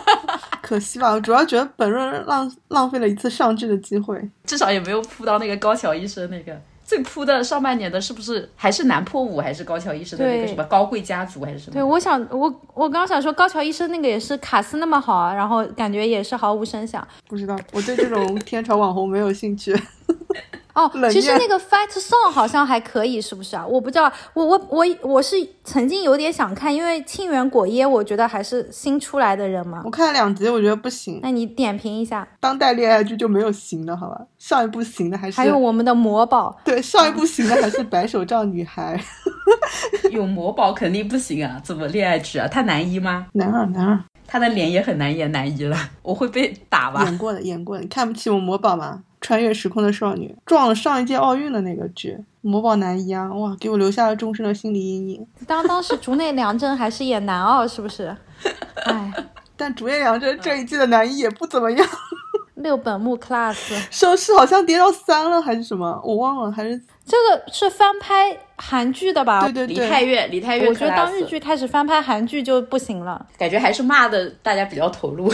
[0.62, 1.10] 可惜吧。
[1.10, 4.20] 我主要觉得本润浪浪费了一次上剧的机会。
[4.44, 6.60] 至少也没有扑到那个高桥医生那个。
[6.84, 11.72] 最扑的上半年的是不是还是南破五还是高桥医生的那个什么高贵家族还是什么？
[11.72, 17.06] 对，我想我我刚想说高桥医生那个也是卡斯那么好啊，然后感觉也是毫无声响。
[17.26, 19.74] 不知道，我对这种天朝网红没有兴趣。
[20.74, 23.64] 哦 其实那个 Fight Song 好像还可以，是不是啊？
[23.64, 29.90] 我不知道，我我我我是曾经有点想看，因为庆元果耶，我觉得还是新出来的人嘛我。
[29.90, 31.20] 看了两集，我觉得不行。
[31.22, 34.20] 那你点评一下，当代恋爱剧就没有行的，好吧？
[34.38, 39.00] 上一部行的还是还有我们的魔宝， 对上一部行的还是白手杖女孩，
[40.10, 42.48] 有魔宝肯定不行啊，怎么恋爱剧啊？
[42.48, 43.26] 他男一吗？
[43.34, 47.04] 男二男二他的脸也很难演男一了，我会被打吧？
[47.04, 49.02] 演过的演过的，你看不起我魔宝吗？
[49.24, 55.26] 穿越时空的少女撞了上一届奥运的那个剧，魔宝男一啊，哇，给我留下了终身的心理阴影。
[55.48, 58.14] 当当时竹内良真还是演男二，是不是？
[58.84, 59.12] 哎，
[59.56, 61.88] 但竹内良真这一季的男一也不怎么样，
[62.56, 63.56] 六本木 class
[63.90, 69.40] 收视好像跌到三了还是什么，我忘了，还是这个是翻拍韩剧的吧？
[69.40, 73.24] 对对对，李泰岳，李泰岳，我觉得当日剧开始翻拍韩剧就不行了。
[73.38, 75.32] 感觉还是骂的大家比较投入。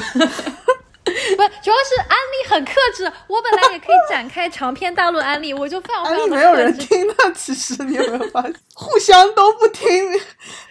[1.36, 3.04] 不，主要是安利很克制。
[3.26, 6.76] 我本来也可以展开长篇大论安利，我就非常非常的安利没有人。
[6.76, 9.88] 听的，其实你有没有发现，互相都不听。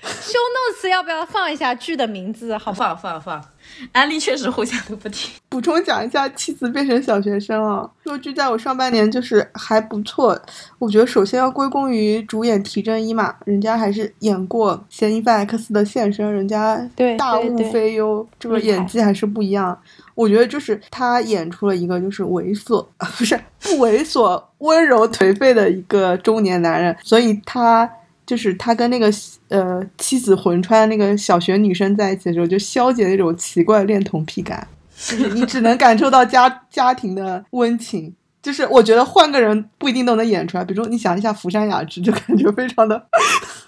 [0.03, 2.57] show notes 要不要放一下剧的名字？
[2.57, 2.95] 好不好？
[2.95, 3.45] 放放放，
[3.91, 5.31] 安利确实互相都不听。
[5.47, 10.39] 补充讲一下《妻子变成小学生》啊，这个剧在我上半年就是还不错。
[10.77, 19.79] 我觉得首先要归功于主演提真一嘛，人家还是演过《嫌疑犯 X 的现身》，人家对大雾对对非优，这个演技还是不一样。
[20.19, 22.85] 我觉得就是他演出了一个就是猥琐，
[23.17, 27.89] 不是不猥琐、温柔颓废的一个中年男人，所以他
[28.25, 29.09] 就是他跟那个
[29.47, 34.67] 呃妻子魂穿那个小学女生在一起的时候，就消解那种奇怪恋童癖感。
[34.93, 38.13] 就是你只能感受到家家庭的温情。
[38.41, 43.01] 就是我觉得换个人不一定都能演出来，比如你想一下福山雅治，就感觉非常的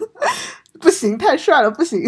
[0.81, 2.01] 不行，太帅了，不行。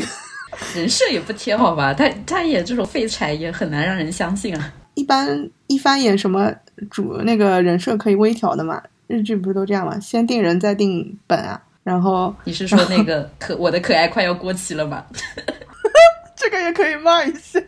[0.75, 1.93] 人设也不贴好吧？
[1.93, 4.73] 他他演这种废柴也很难让人相信啊。
[4.95, 6.53] 一般一般演什么
[6.89, 9.99] 主那个人设可以微调的嘛，日剧不是都这样嘛？
[9.99, 15.03] 先定人再定本啊，然后你是说那个 可我的可爱快要过期了吗？
[16.35, 17.59] 这个也可以骂一下。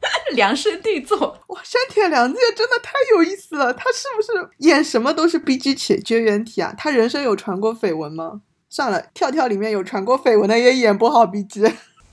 [0.34, 6.72] 量身定做，哇，山田凉介真的太有意思了，他是不是演什么都是 B G 且绝缘体啊？
[6.78, 8.42] 他人生有传过绯闻吗？
[8.70, 11.62] 算了，跳跳里面有传过绯闻的也演不好 B G，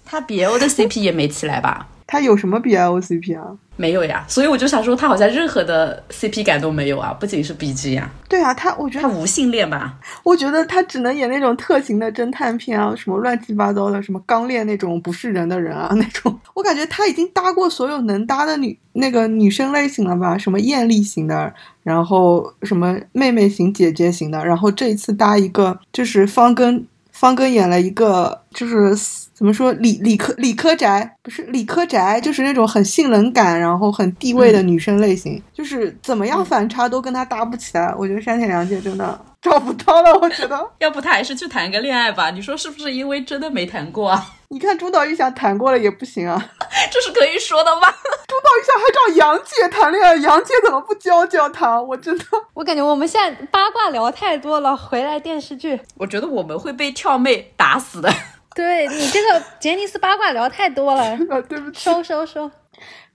[0.05, 1.87] 他 BL 的 CP 也没起来吧？
[2.07, 3.43] 他有什么 B L C P 啊？
[3.77, 9.95] 没有呀，所以我就想说，他好像任何的 CP 感都没有啊，不仅是 BG 呀、对啊，他我觉得他无性恋吧？
[10.23, 16.39] 我觉得他只能演那种特型的侦探片啊，什么乱七八糟的，什么刚烈那种不是人的人啊 那种。
[16.53, 26.85] 我感觉他已经搭过所有能搭的女那个女生类型了吧，什么艳丽型的，然后什么妹妹型、姐姐型的，然后这一次搭一个就是方根。
[27.11, 28.93] 方根演了一个，就是
[29.35, 37.93] 怎么说理理科理科宅，不是理科宅，就是那种很性冷感，然后很地位的女生类型，就是怎么样反差都跟她搭不起来。
[37.97, 40.57] 我觉得山田凉介真的找不到了，我觉得。
[40.79, 42.31] 要不他还是去谈个恋爱吧？
[42.31, 44.25] 你说是不是因为真的没谈过啊？
[44.47, 46.41] 你看中岛裕翔谈过了也不行啊，
[46.89, 47.89] 这是可以说的吗？
[48.27, 51.81] 中岛裕翔还找杨姐谈恋爱，杨姐怎么不教教他？
[51.81, 55.77] 我真的，我感觉我们现在八卦聊太多了，回来电视剧。
[55.97, 58.09] 我觉得我们会被跳妹打死的。
[58.55, 62.49] 对你这个杰尼斯八卦聊太多了， 啊，对不起，收收收。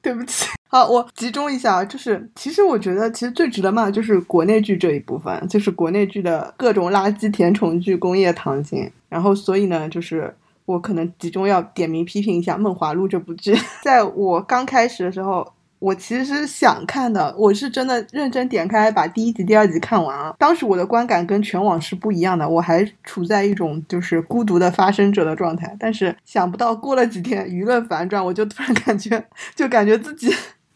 [0.03, 0.46] 对不起。
[0.68, 8.90] 好，我集中一下，就是其实我觉得，其实最值得骂的就是国内剧这一部分，就是国内剧的各种垃圾甜宠剧工业糖精。
[9.09, 13.55] 然后，所以呢，就是我可能集中要点名批评一下《梦华录》这部剧。
[13.83, 15.46] 在我刚开始的时候，
[15.80, 20.36] 我其实想看的，我是真的认真点开把第一集、第二集看完了。
[20.38, 25.74] 当时我的观感跟全网是不一样的，我还处在一种就是孤独的发生者的状态。
[25.80, 29.24] 但是想不到过了几天，舆论反转，我就突然感觉，
[29.56, 30.30] 就感觉自己。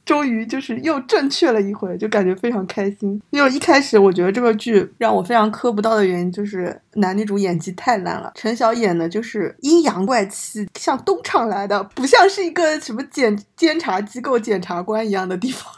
[0.05, 3.21] 终于就是又正确了一回，就感觉非常开心。
[3.31, 8.33] 因为一开始我觉得这个剧让我非常磕不到的原因，就是男女主演技太烂了。
[8.35, 15.73] 陈晓演的就是阴阳怪气，像东厂来的，不像是一个什么检监察机构检察官一样的地方。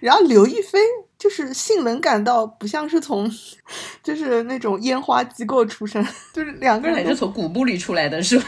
[0.00, 0.78] 然后刘亦菲
[1.16, 3.30] 就是性冷感到不像是从，
[4.02, 8.44] 就是那种烟花机构出身，就是两个人也是从古墓里出来的，是吧？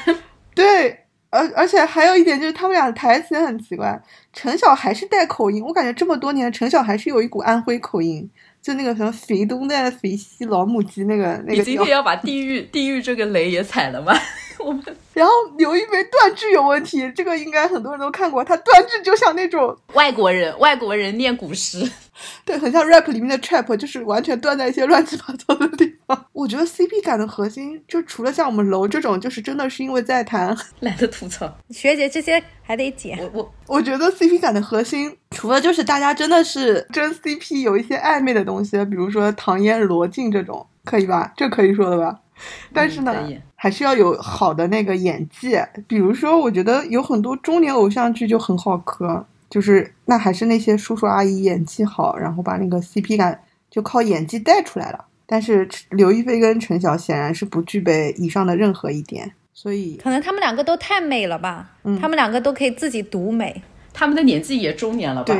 [0.54, 1.03] 对。
[1.34, 4.00] 而而且还有一点就是，他们俩的台词很奇怪。
[4.32, 8.28] 陈晓还是带口音，我感觉这么多年，陈晓还是有一股安徽口音，
[8.62, 11.52] 就那个什么肥东的肥西老母鸡那个那个。
[11.54, 14.14] 你今天要把地狱地狱这个雷也踩了吗？
[14.58, 14.82] 我们。
[15.12, 21.88] 然后刘亦菲断句有问题，这个应该很多人都看过，她断句就像那种外国人，外国人念古诗。
[22.44, 25.83] 对，很像 rap 里面的 trap，就是完全断在一些乱七八糟的地方。
[26.32, 31.52] 我觉得 CP 感的核心，就除了像我们楼这种，就是真的是因为在谈，懒得吐槽。
[31.70, 33.18] 学姐这些还得剪。
[33.18, 41.32] 我我我觉得 CP 感的核心，除了就是大家真的是真 CP 有一些暧昧的东西，比如说唐嫣罗晋这种，可以吧？
[41.36, 42.20] 这可以说的吧？
[42.72, 43.14] 但是呢，
[43.54, 45.58] 还是要有好的那个演技。
[45.86, 49.24] 比如说，我觉得有很多中年偶像剧就很好磕。
[49.50, 53.40] 就是那还是那些叔叔阿姨演技好，然后把那个 CP 感
[53.70, 55.04] 就靠演技带出来了。
[55.26, 61.70] 但是刘亦菲跟陈晓显然是不具备以上的任何一点，所以可能他们两个都太美了吧？
[61.84, 63.62] 嗯，他们两个都可以自己独美，
[63.92, 65.34] 他们的年纪也中年了吧？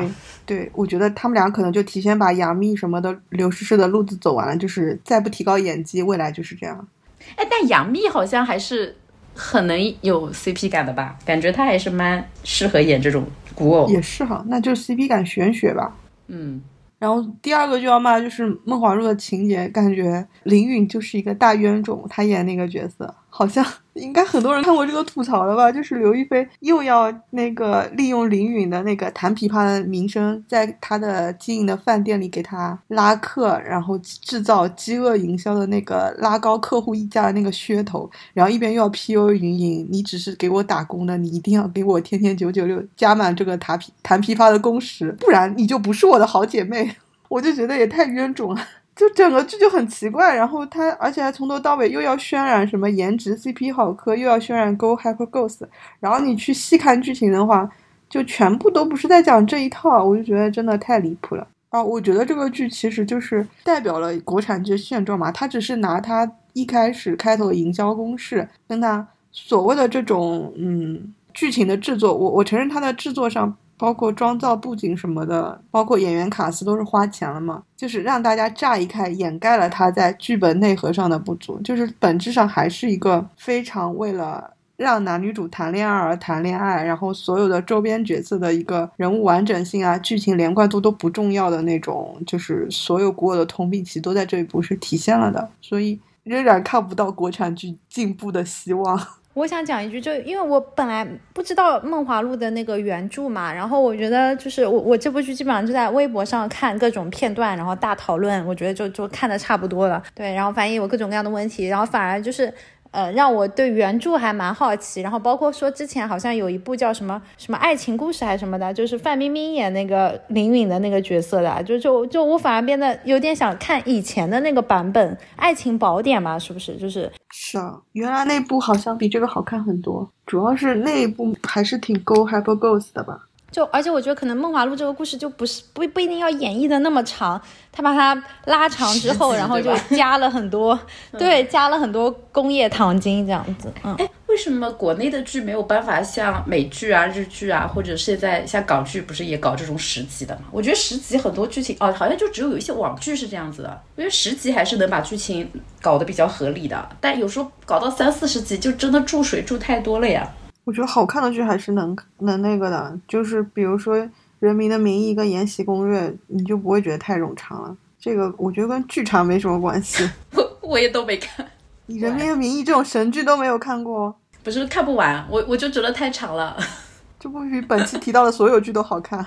[0.46, 6.88] 对，对，我觉得他们俩可能就提前把杨幂什么的、刘诗诗的路子走完了，就是再不提高演技，未来就是这样。
[7.36, 8.96] 哎，但杨幂好像还是
[9.34, 11.18] 很能有 CP 感的吧？
[11.24, 13.26] 感觉她还是蛮适合演这种。
[13.54, 15.96] 古偶也是哈，那就 CP 感玄学吧。
[16.26, 16.60] 嗯，
[17.04, 23.14] 然后第二个就要骂就是《孟华录》的情节，感觉林允就是一个大冤种，她演那个角色。
[23.36, 23.64] 好像。
[23.94, 25.70] 应该很多人看过这个吐槽了吧？
[25.70, 46.96] 就是刘亦菲又要那个利用林允的那个弹琵琶的名声，在她的经营的饭店里给她拉客，然后制造饥饿营销的那个拉高客户溢价的那个噱头，然后一边又要 PU 云云，你只是给我打工的，你一定要给我天天九九六加满这个弹琵弹琵琶的工时，不然你就不是我的好姐妹。
[47.30, 48.60] 我就觉得也太冤种了。
[48.96, 55.62] 就整个剧就很奇怪，然后他而且还从头到尾又要渲染什么颜值 CP 好磕，又要渲染 Go Hyper Ghost，
[55.98, 57.68] 然后你去细看剧情的话，
[58.08, 61.82] 就全部都不是在讲这一套，我就觉得真的太离谱了啊！
[61.82, 73.56] 我觉得这个剧其实就是代表了国产剧现状嘛，他只是拿他一开始开头的营销公式，跟他所谓的这种嗯剧情的制作，我我承认他的制作上。
[73.76, 77.62] 包括妆造、布景什么的，包括演员卡司都是花钱了嘛？
[77.76, 99.00] 就是让大家乍一看掩盖了他在剧本内核上的不足，就是本质上还是一个非常为了让男女主谈恋爱而谈恋爱，然后所有的周边角色的一个人物完整性啊、剧情连贯度都不重要的那种，就是所有古偶的通病其实都在这一部是体现了的，所以仍然看不到国产剧进步的希望。
[99.34, 110.02] 我想讲一句，就因为我本来不知道《梦华录》的那个原著嘛，然后我觉得就是我我这部剧基本上就在微博上看各种片段，然后大讨论，我觉得就就看的差不多了。
[110.14, 112.52] 对，然后反正有各种各样的问题，然后反而就是。
[112.94, 126.76] 呃，让我对原著还蛮好奇，然后包括说之前好像有一部叫什么什么爱情故事还是什么的，就是范冰冰演那个林允的那个角色的，就就就我反而变得有点想看以前的那个版本《爱情宝典》嘛，是不是？
[126.76, 127.10] 就是
[127.46, 133.26] 是啊，原来那部好像比这个好看很多，主要是那一部还是挺 Go Hyper Ghost 的吧。
[133.54, 137.40] 就而且我觉得可能《梦华录》这个故事就不是不不一定要演绎的那么长，
[137.70, 140.76] 他把它拉长之后，然后就加了很多，
[141.16, 143.72] 对，加了很多工业糖精这样子。
[143.84, 150.46] 嗯，哎，为什么国内的剧没有办法像美剧啊、日剧啊，或者现在像港剧不是也搞这种十集的吗？
[150.50, 153.80] 我觉得十集很多剧情哦，好像就只有有一些网剧是这样子的。
[153.94, 155.48] 我觉得十集还是能把剧情
[155.80, 160.28] 搞得比较合理的，但有时候搞到三四十集就真的注水注太多了呀。
[160.64, 163.96] 我觉得好看的剧还是能能那个的，就是比如说
[164.40, 167.76] 《人民的名义》跟《延禧攻略》，你就不会觉得太冗长了。
[167.98, 170.08] 这个我觉得跟剧长没什么关系。
[170.34, 171.46] 我我也都没看，
[171.86, 174.14] 你《人民的名义》这种神剧都没有看过？
[174.42, 176.56] 不是看不完，我我就觉得太长了。
[177.20, 179.24] 这不比本期提到的所有剧都好看。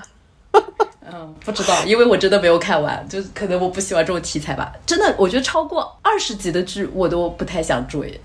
[1.11, 4.71] 嗯，不知道，因为我真的没有看完，就可能我不喜欢这种题材吧。
[4.85, 8.19] 真的，我觉得超过二十集的剧我都不太想追，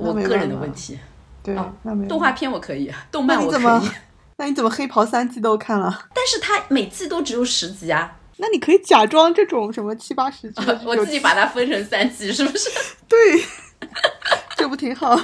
[0.00, 0.98] 我个人的问题。
[1.46, 3.90] 对，啊、那没动画片我可以，动漫我可以。
[4.38, 6.06] 那你怎么黑袍三季都看了？
[6.12, 12.68] 但是它每季都只有十集啊，那你可以假装这种什么七八十集 我自己把它分成三集，是不是？
[13.08, 13.18] 对，
[14.56, 15.18] 这不挺好？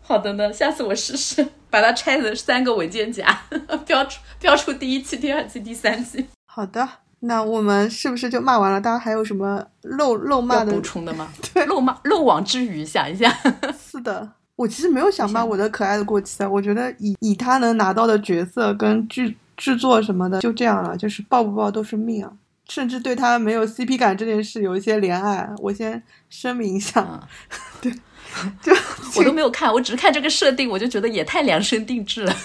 [0.00, 3.42] 好的呢，下次我试试把它拆成三个文件夹，
[3.86, 6.26] 标出标出第一期、第二期、第三期。
[6.46, 6.88] 好的，
[7.20, 8.80] 那我们是不是就骂完了？
[8.80, 10.80] 大家还有什么漏漏骂的补？
[10.80, 11.28] 充的吗？
[11.54, 13.30] 对漏骂漏网之鱼，想一下。
[13.78, 22.32] 是的，我其实没有想把我的可爱的过期啊，我觉得以以他能拿到的角色跟剧制作什么的，就这样了，就是爆不爆都是命啊。
[22.68, 27.20] 甚至对他没有 CP 感这件事有一些怜爱，我先声明一下，嗯
[27.80, 27.92] 对，
[28.60, 28.72] 就
[29.20, 32.36] 我都没有看，我只是看这个设定，我就觉得也太量身定制了。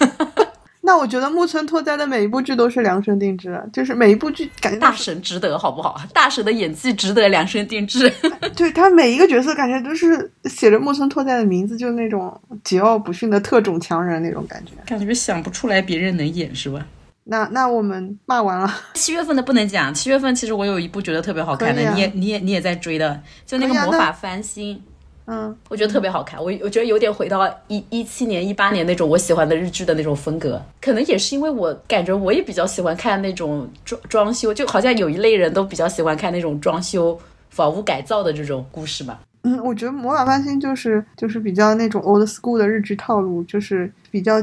[0.85, 5.97] 那我觉得木村拓哉的每一部剧都是量身定制的，就是每一部剧感觉大神值得，好不好？
[6.13, 8.11] 大神的演技值得量身定制。
[8.53, 14.73] 对他每一个角色感觉都是写着木村拓哉的名字，就是那种桀骜不驯的特种强人那种感觉。
[14.85, 16.85] 感觉想不出来别人能演是吧？
[17.23, 24.83] 那那我们骂完了， 七月份的不能讲，七月份其实我有一部觉得特别好看的，啊你也你也你也在追的，就那个魔法翻新。
[25.25, 37.17] 嗯，我觉得特别好看，我我觉得有点回到一一七年、一八年那种我喜欢的日剧的那种风格，可能也是因为我感觉我也比较喜欢看那种装装修，就好像有一类人都比较喜欢看那种装修、
[37.49, 39.21] 房屋改造的这种故事吧。
[39.43, 44.41] 嗯，我觉得《魔法翻新》就是就是比较那种 old school 的日剧套路，就是比较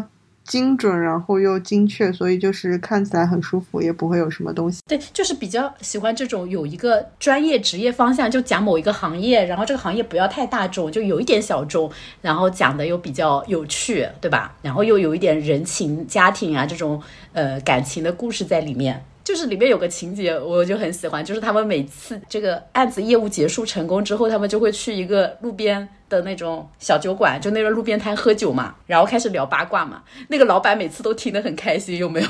[0.51, 4.81] 精准，然后又精确，所以就是看起来很舒服，也不会有什么东西。
[4.89, 11.89] 对，就是比较喜欢这种有一个专业职业方向，就讲某一个行业，然后这个行业不要太大众，就有一点小众，
[12.21, 14.57] 然后讲的又比较有趣，对吧？
[14.61, 17.01] 然后又有一点人情、家庭啊这种
[17.33, 19.05] 呃感情的故事在里面。
[19.23, 30.03] 就是里面有个情节，我就很喜欢，就是他们每次这个案子业务结束成功之后，他们就会去一个路边的那种小酒馆，就那个路边摊喝酒嘛，然后开始聊八卦嘛。
[30.29, 32.29] 那个老板每次都听得很开心，有没有？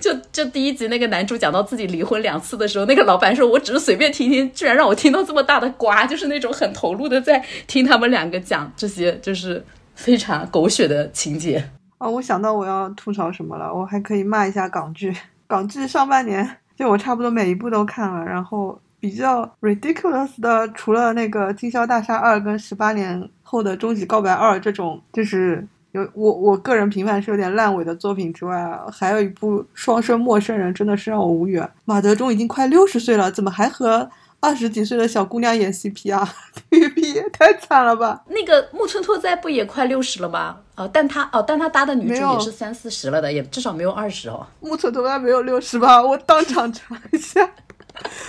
[0.00, 9.64] 就 就第一集那个男主讲到自己离婚两次的时候，那个老板说：“我只是随便听听，居然让我听到这么大的瓜，就是那种很投入的在听他们两个讲这些，就是
[9.94, 11.70] 非常狗血的情节。
[11.98, 15.14] 哦，我想到我要吐槽什么了，我还可以骂一下港剧。
[15.50, 31.60] 港剧上半年就我差不多每一部都看了，然后比较 ridiculous 的，除了那个《经销大厦二》跟《十八年后的终极告白二》这种，就是有我我个人评判是有点烂尾的作品之外，还有一部《双生陌生人》，真的是让我无语。
[31.84, 34.08] 马德钟已经快六十岁了，怎么还和
[34.40, 36.26] 二十几岁的小姑娘演 CP 啊
[36.70, 38.22] ？TVB 也太惨了吧！
[38.28, 40.56] 那个木村拓哉不也快六十了吗？
[40.76, 44.46] 哦，但他哦，但他搭的女主也是三四十了的，也至少没有二十哦。
[44.60, 46.02] 木村拓哉没有六十吧？
[46.02, 47.48] 我当场查一下，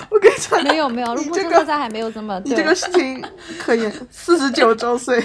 [0.09, 3.23] 我跟你讲，没有没有，你木这个村拓哉还没有这么对你这个事情
[3.59, 5.21] 可以，四十九 周岁，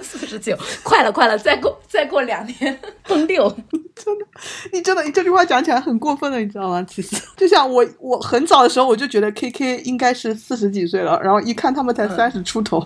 [0.00, 3.48] 四十九，快了快了，再过再过两年奔六。
[3.94, 4.26] 真的
[4.72, 6.82] 你真的，你这句话讲起来很过分的，你知道吗？
[6.88, 12.84] 其实就像我，我很早的时候我就觉得 K K 应该是四十几岁了，然后一看他们才三十出头，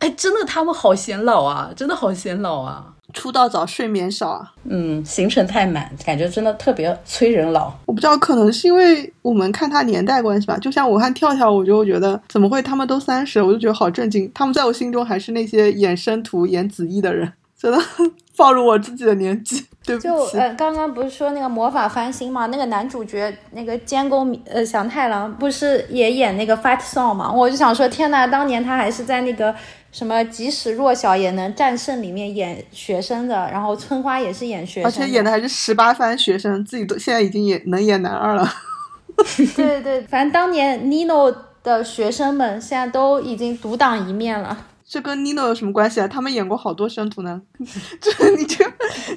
[0.00, 2.95] 哎，真的他们好显老啊，真的好显老啊。
[3.12, 4.52] 出道早，睡眠少啊。
[4.64, 7.72] 嗯，行程太满，感觉真的特别催人老。
[7.86, 10.56] 我不知道，可能是因为我们看他年代关系吧。
[10.58, 14.30] 就像我看跳跳，我就觉得怎么会他们都三十，我就觉得好震惊。
[14.34, 17.78] 他们在我心中还是那些演生图、演子毅的人，真的
[18.36, 20.08] 暴露我自己的年纪，对不起。
[20.08, 22.44] 就呃，刚刚不是说那个魔法翻新嘛？
[22.46, 27.32] 那个男主角那个监工呃祥太郎不是也演那个 Fight Song 嘛？
[27.32, 29.54] 我就想说，天呐，当年他还是在那个
[29.96, 38.46] 什么即使弱小也能战胜里面演学生的，然后春花也是演学生，而且演的还是十八番学生，自己都现在已经演能演男二了。
[39.16, 44.66] 对对对，反正当年 Nino 的学生们现在都已经独当一面了。
[44.88, 46.06] 这跟 Nino 有什么关系啊？
[46.06, 47.42] 他们演过好多生图呢。
[48.00, 48.64] 这你这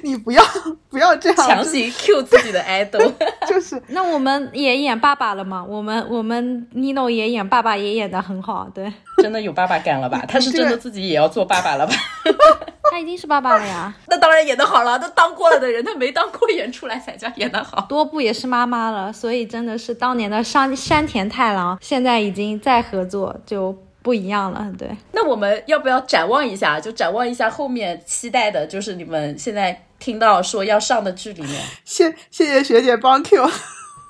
[0.02, 0.42] 你不要
[0.88, 3.12] 不要这样，强行 Q 自己的 idol，
[3.48, 5.64] 就是那我们也演爸爸了吗？
[5.64, 8.92] 我们我们 Nino 也演爸爸，也演得很好，对
[9.22, 10.24] 真的有爸爸感了吧？
[10.26, 11.94] 他是真的自己也要做爸爸了吧？
[12.90, 17.86] 他已经是爸爸了呀， 那当然演得好了，都当过了的人，他没当过演出来才叫演得好。
[17.88, 23.72] 多部也是妈妈了，所以真的是当年的山山田太郎，现在已经在合作就
[24.02, 24.88] 不一样了，对。
[25.12, 26.80] 那我们要不要展望一下？
[26.80, 33.48] 就展望一下后面期待的，就是你们现在听到说要上的剧里面，谢谢谢学姐帮 Q。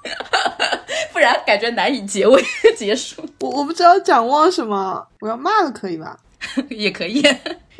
[1.12, 2.42] 不然感觉难以结尾
[2.76, 3.22] 结束。
[3.40, 6.16] 我我不知道展望什么，我要骂了可以吧？
[6.70, 7.20] 也可以，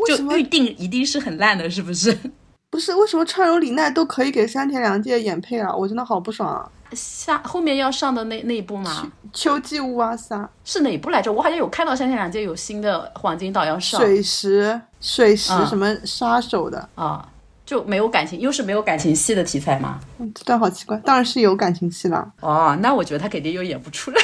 [0.07, 2.17] 就预定一定是很烂的，是不是？
[2.69, 5.75] 不是为什么川柔李奈都可以给山田凉介演配啊？
[5.75, 6.71] 我真的好不爽啊！
[6.93, 9.11] 下后面要上的那那一部吗？
[9.33, 11.33] 秋季乌瓦萨、是哪部来着？
[11.33, 17.29] 我好像有看到山田凉介有新的黄金岛要上水石、水石嗯什么杀手的，啊，
[17.65, 20.01] 就没有感情，又是没有感情戏的题材吗？
[20.19, 22.33] 嗯，这段好奇怪，当然是有感情戏了。
[22.41, 24.21] 哦，那我觉得他肯定又演不出来。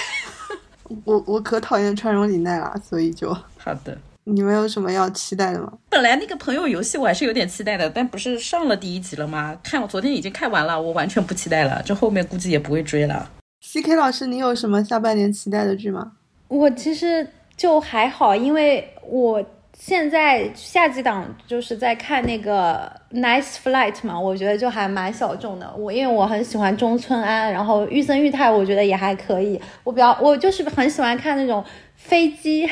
[1.05, 3.97] 我我可讨厌川荣李奈了，所以就好的。
[4.29, 5.72] 你们有什么要期待的吗？
[5.89, 9.57] 本来那个朋友游戏我还是有点期待的，但不是上了第一集了吗？
[9.62, 11.81] 看我昨天已经看完了，我完全不期待了。
[11.85, 13.31] 这后面估计也不会追了。
[13.61, 16.12] C K 老师，你有什么下半年期待的剧吗？
[16.49, 19.41] 我其实就还好，因为我
[19.79, 25.72] 现在夏季档就是在看那个《Nice Flight》嘛，我觉得就还蛮小众的。
[25.77, 29.61] 我因为我很喜欢中村安，然后玉森裕太，我觉得也还可以。
[29.85, 31.64] 我比较我就是很喜欢看那种。
[31.99, 32.68] 飞机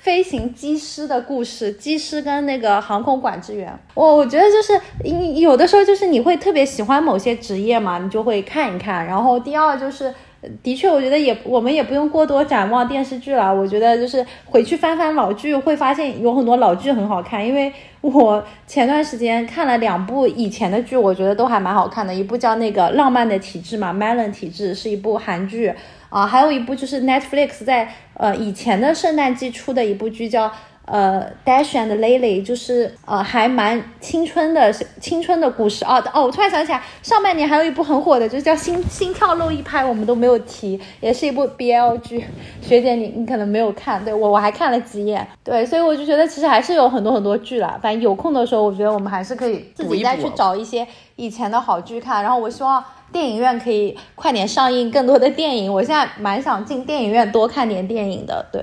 [0.00, 9.04] 飞行机师的故事，机师跟那个航空管制员，我我觉得就是你有的时候就是你会特别喜欢某些职业嘛，你就会看一看。
[9.04, 10.14] 然后第二就是，
[10.62, 13.52] 的确我觉得也我们也不用过多展望电视剧了。
[13.52, 17.44] 我觉得就是回去翻翻老剧，会发现有很多老剧很好看。
[17.44, 22.14] 因为我前段时间看了两部以前的剧，我觉得都还蛮好看的。
[22.14, 25.74] 一部叫那个浪漫的体质嘛，Melon 体质是一部韩剧。
[26.08, 30.50] 啊，还有一部就是 Netflix 在呃以前的圣诞季出的一部剧叫
[30.90, 42.24] 呃 Dash and Lily，就是呃还蛮青春的青春的故事哦哦，我突然想起来，上半年还有一部很火的，就是叫心心跳漏一拍，我们都没有提，也是一部 BL 剧。
[42.62, 47.78] 学姐你你可能没有看，对我我还看了几眼，对，所以我就觉得其实还是有很多很多剧了。
[47.82, 50.86] 反正有空的时候，我觉得我们还是可以自己再去找一些
[51.16, 52.22] 以前的好剧看。
[52.22, 52.82] 然后我希望。
[53.10, 58.44] 电影院可以快点上映更多的电影，我现在蛮想进电影院多看点电影的。
[58.52, 58.62] 对，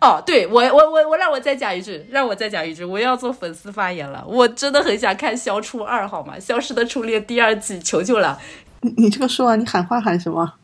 [0.00, 6.34] 哦，对我我我我让我再讲一句，让我再讲一句，我要做粉丝发言了，我真的很想看《消初二》，好吗？
[6.40, 8.38] 《消失的初恋》第二季，求求了！
[8.80, 10.54] 你你这个说完，你喊话喊什么？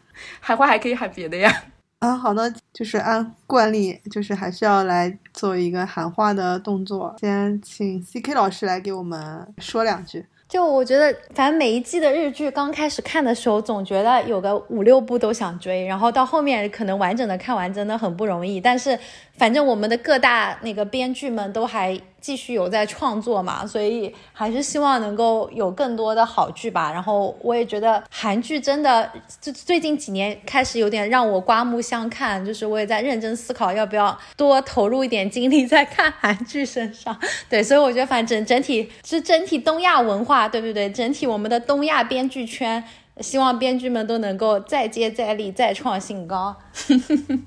[0.41, 1.65] 喊话还可以喊别的呀。
[2.01, 7.15] 啊，好的，就是按惯例，就是还是要来做一个喊话的动作。
[7.21, 10.25] 先请 C K 老师来给我们说两句。
[10.49, 18.61] 就我觉得，反正每一季的日剧刚开始看的时候，总觉得有个五六部都想追，然后到后面可能完整的看完真的很不容易。
[18.61, 18.99] 但是，
[19.37, 22.01] 反正我们的各大那个编剧们都还。
[22.21, 26.93] 继续有在创作嘛，所以还是希望能够有更多的好剧吧。
[26.93, 29.11] 然后我也觉得韩剧真的
[29.41, 37.19] 最最近几年开始有点让我刮目相看，就是我也在认真思考要不要多投入一点精力在看韩剧身上。
[37.49, 40.91] 对，所以我觉得反正整体是整体东亚文化，对不对？
[40.91, 42.83] 整体我们的东亚编剧圈，
[43.21, 46.57] 希望编剧们都能够再接再厉，再创新高。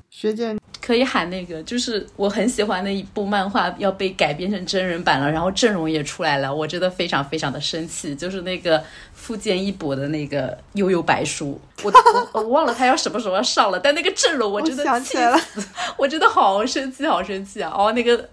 [0.09, 0.57] 学姐。
[0.81, 8.15] 可以喊那个，就是我很喜欢的一部漫画要被改编成真人版了，然后阵容也出来了，我真的非常非常的生气。
[8.15, 11.91] 就是那个富坚义博的那个悠悠白书， 我
[12.33, 15.67] 我我忘了他要什么时候要上了，但那个阵容我真的气死，
[15.97, 17.71] 我真的好生气，好生气啊！
[17.73, 18.27] 哦，那个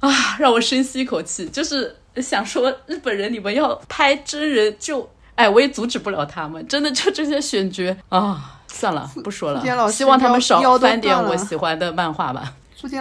[0.00, 5.08] 啊，让我深吸一口气，就是想说日本人你们要拍真人就，
[5.40, 8.56] 哎，我也阻止不了他们，真的就这些选角啊。
[8.66, 9.90] 算了，不说了。
[9.90, 12.52] 希望他们少翻点我喜欢的漫画吧。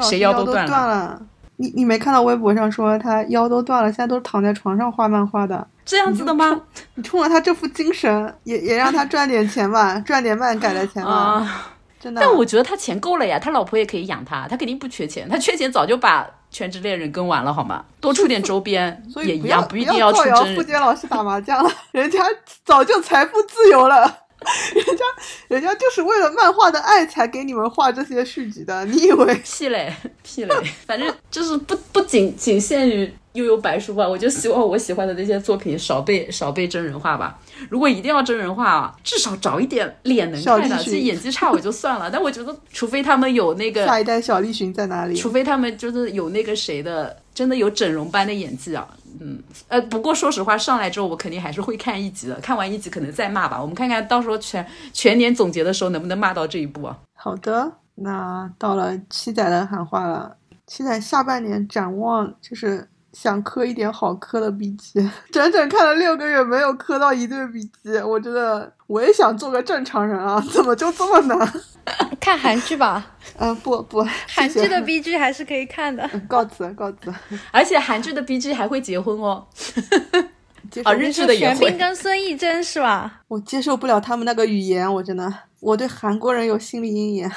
[0.02, 1.22] 谁腰都断了？
[1.58, 5.66] 你你没看到微博上说他腰都断了，现在都是躺在床上画漫画的。
[5.86, 6.60] 这样子的吗？
[6.96, 11.68] 你冲了他这副精神，也也让他赚点钱吧，赚点漫改的钱吧。
[12.00, 12.22] 真的。
[12.22, 15.28] 但我觉得他钱够了呀，他老婆也可以养他，他肯定不缺钱。
[15.30, 17.84] 他缺钱早就把《全职猎人》更完了，好吗？
[18.02, 20.56] 多出点周边 也一样，不一定要出真人。
[20.56, 22.20] 付杰老师打麻将了，人家
[22.64, 24.29] 早就财富自由了。
[24.74, 25.04] 人家，
[25.48, 29.36] 人家就是为了漫画的爱才给你们画这些续集的，你以为？
[29.44, 30.56] 屁嘞，屁嘞！
[30.86, 37.38] 反正就是不不仅仅限于悠悠白书吧，我就希望我喜欢的那些作品少被少被真人化吧。
[37.70, 42.10] 如果一定要真人化啊，至少找一点脸能看的，其实演技差我就算了。
[42.10, 45.16] 但我觉得，除非他们有那个下一代小栗旬在哪里？
[45.16, 48.86] 除非他们就是有那个谁的，真的有整容般的演技啊。
[49.22, 52.38] 嗯，呃，不过说实话，上来之后我肯定还是会看一集的。
[52.42, 57.00] 看完一集可能再骂吧，我们看看到时候全全年总结的时候能不能骂到这一步啊？
[57.16, 60.36] 好的，那到了七仔的喊话了。
[60.68, 71.54] 七仔下半年展望就是想磕一点好磕的笔记，整整看了六个月没有磕到一对笔记，我觉得我也想做个正常人啊，怎么就这么难？
[72.20, 73.06] 看韩剧吧。
[73.38, 76.08] 嗯，不不， 韩剧的 B G 还是可以看的。
[76.28, 77.14] 告辞告辞。
[77.52, 79.46] 而且韩剧的 B G 还会结婚哦。
[80.84, 81.56] 啊，日剧的也会。
[81.56, 83.22] 玄彬跟孙艺珍是吧？
[83.28, 87.32] 我接受不了他们那个语言，我真的，我对韩国人有心理阴影。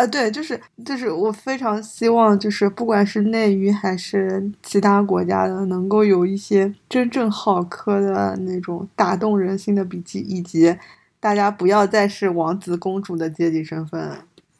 [0.00, 10.74] 呃，对，就是就是我非常希望，就是不管是内娱还是其他国家的，能够有一些真正好磕的那种打动人心的笔记，以及
[11.20, 14.10] 大家不要再是王子公主的阶级身份。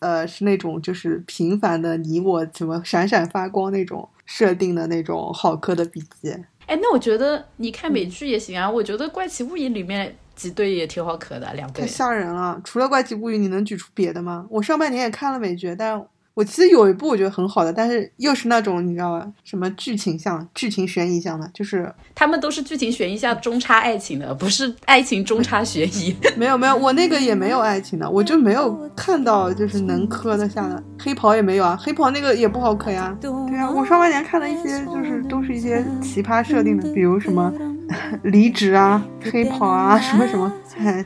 [0.00, 6.30] 呃，是那种就是平凡的你我怎么闪闪发光那种设定的那种好磕的笔记。
[6.66, 8.70] 哎，那我觉得你看美剧也行啊。
[8.70, 11.86] 我觉得《怪奇物语》里面几对也挺好磕的，两对太。
[11.86, 12.58] 吓人了！
[12.64, 14.46] 除了《怪奇物语》，你能举出别的吗？
[14.48, 26.16] 我上半年也看了美剧，但我其实有一部我觉得很好的，但是又是那种你知道吧，什么剧情向、剧情悬疑向的，就是他们都是剧情悬疑向中插爱情的，不是爱情中插悬疑。
[26.38, 30.82] 没有没有，我那个也没有爱情的，我就没有看到就是能磕得下的。
[30.98, 33.14] 黑袍也没有啊，黑袍那个也不好磕呀。
[33.20, 37.52] 对啊，我上半年看的一些就是都是一些奇葩设定的，比如什么
[38.22, 40.52] 离职啊，黑跑啊，什么什么，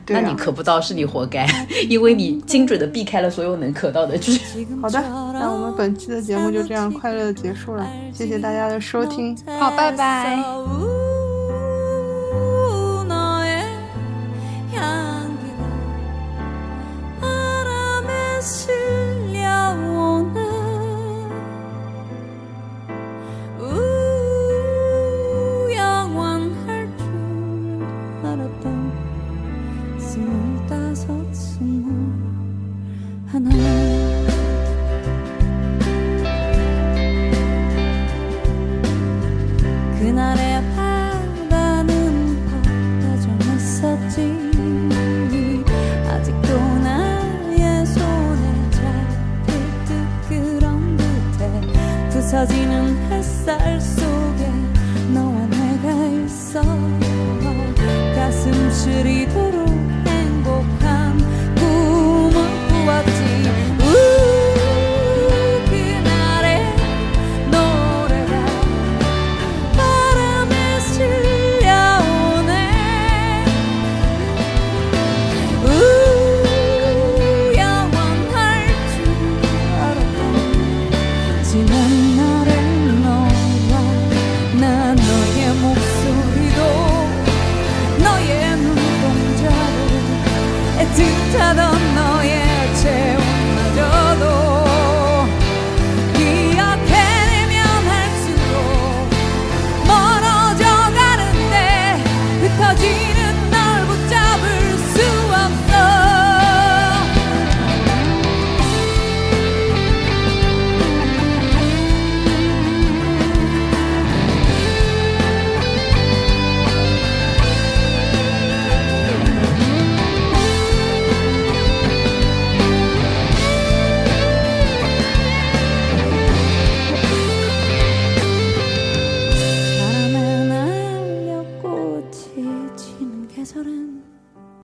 [0.07, 1.47] 那你磕不到是你活该，
[1.89, 4.39] 因为你精准的避开了所有能磕到的剧。
[4.81, 5.01] 好的，
[5.33, 10.37] 那我们本期的节目就这样快乐的结束了，谢谢大家的收听，好，拜拜。
[31.35, 31.85] 숨을
[33.27, 33.84] 하나.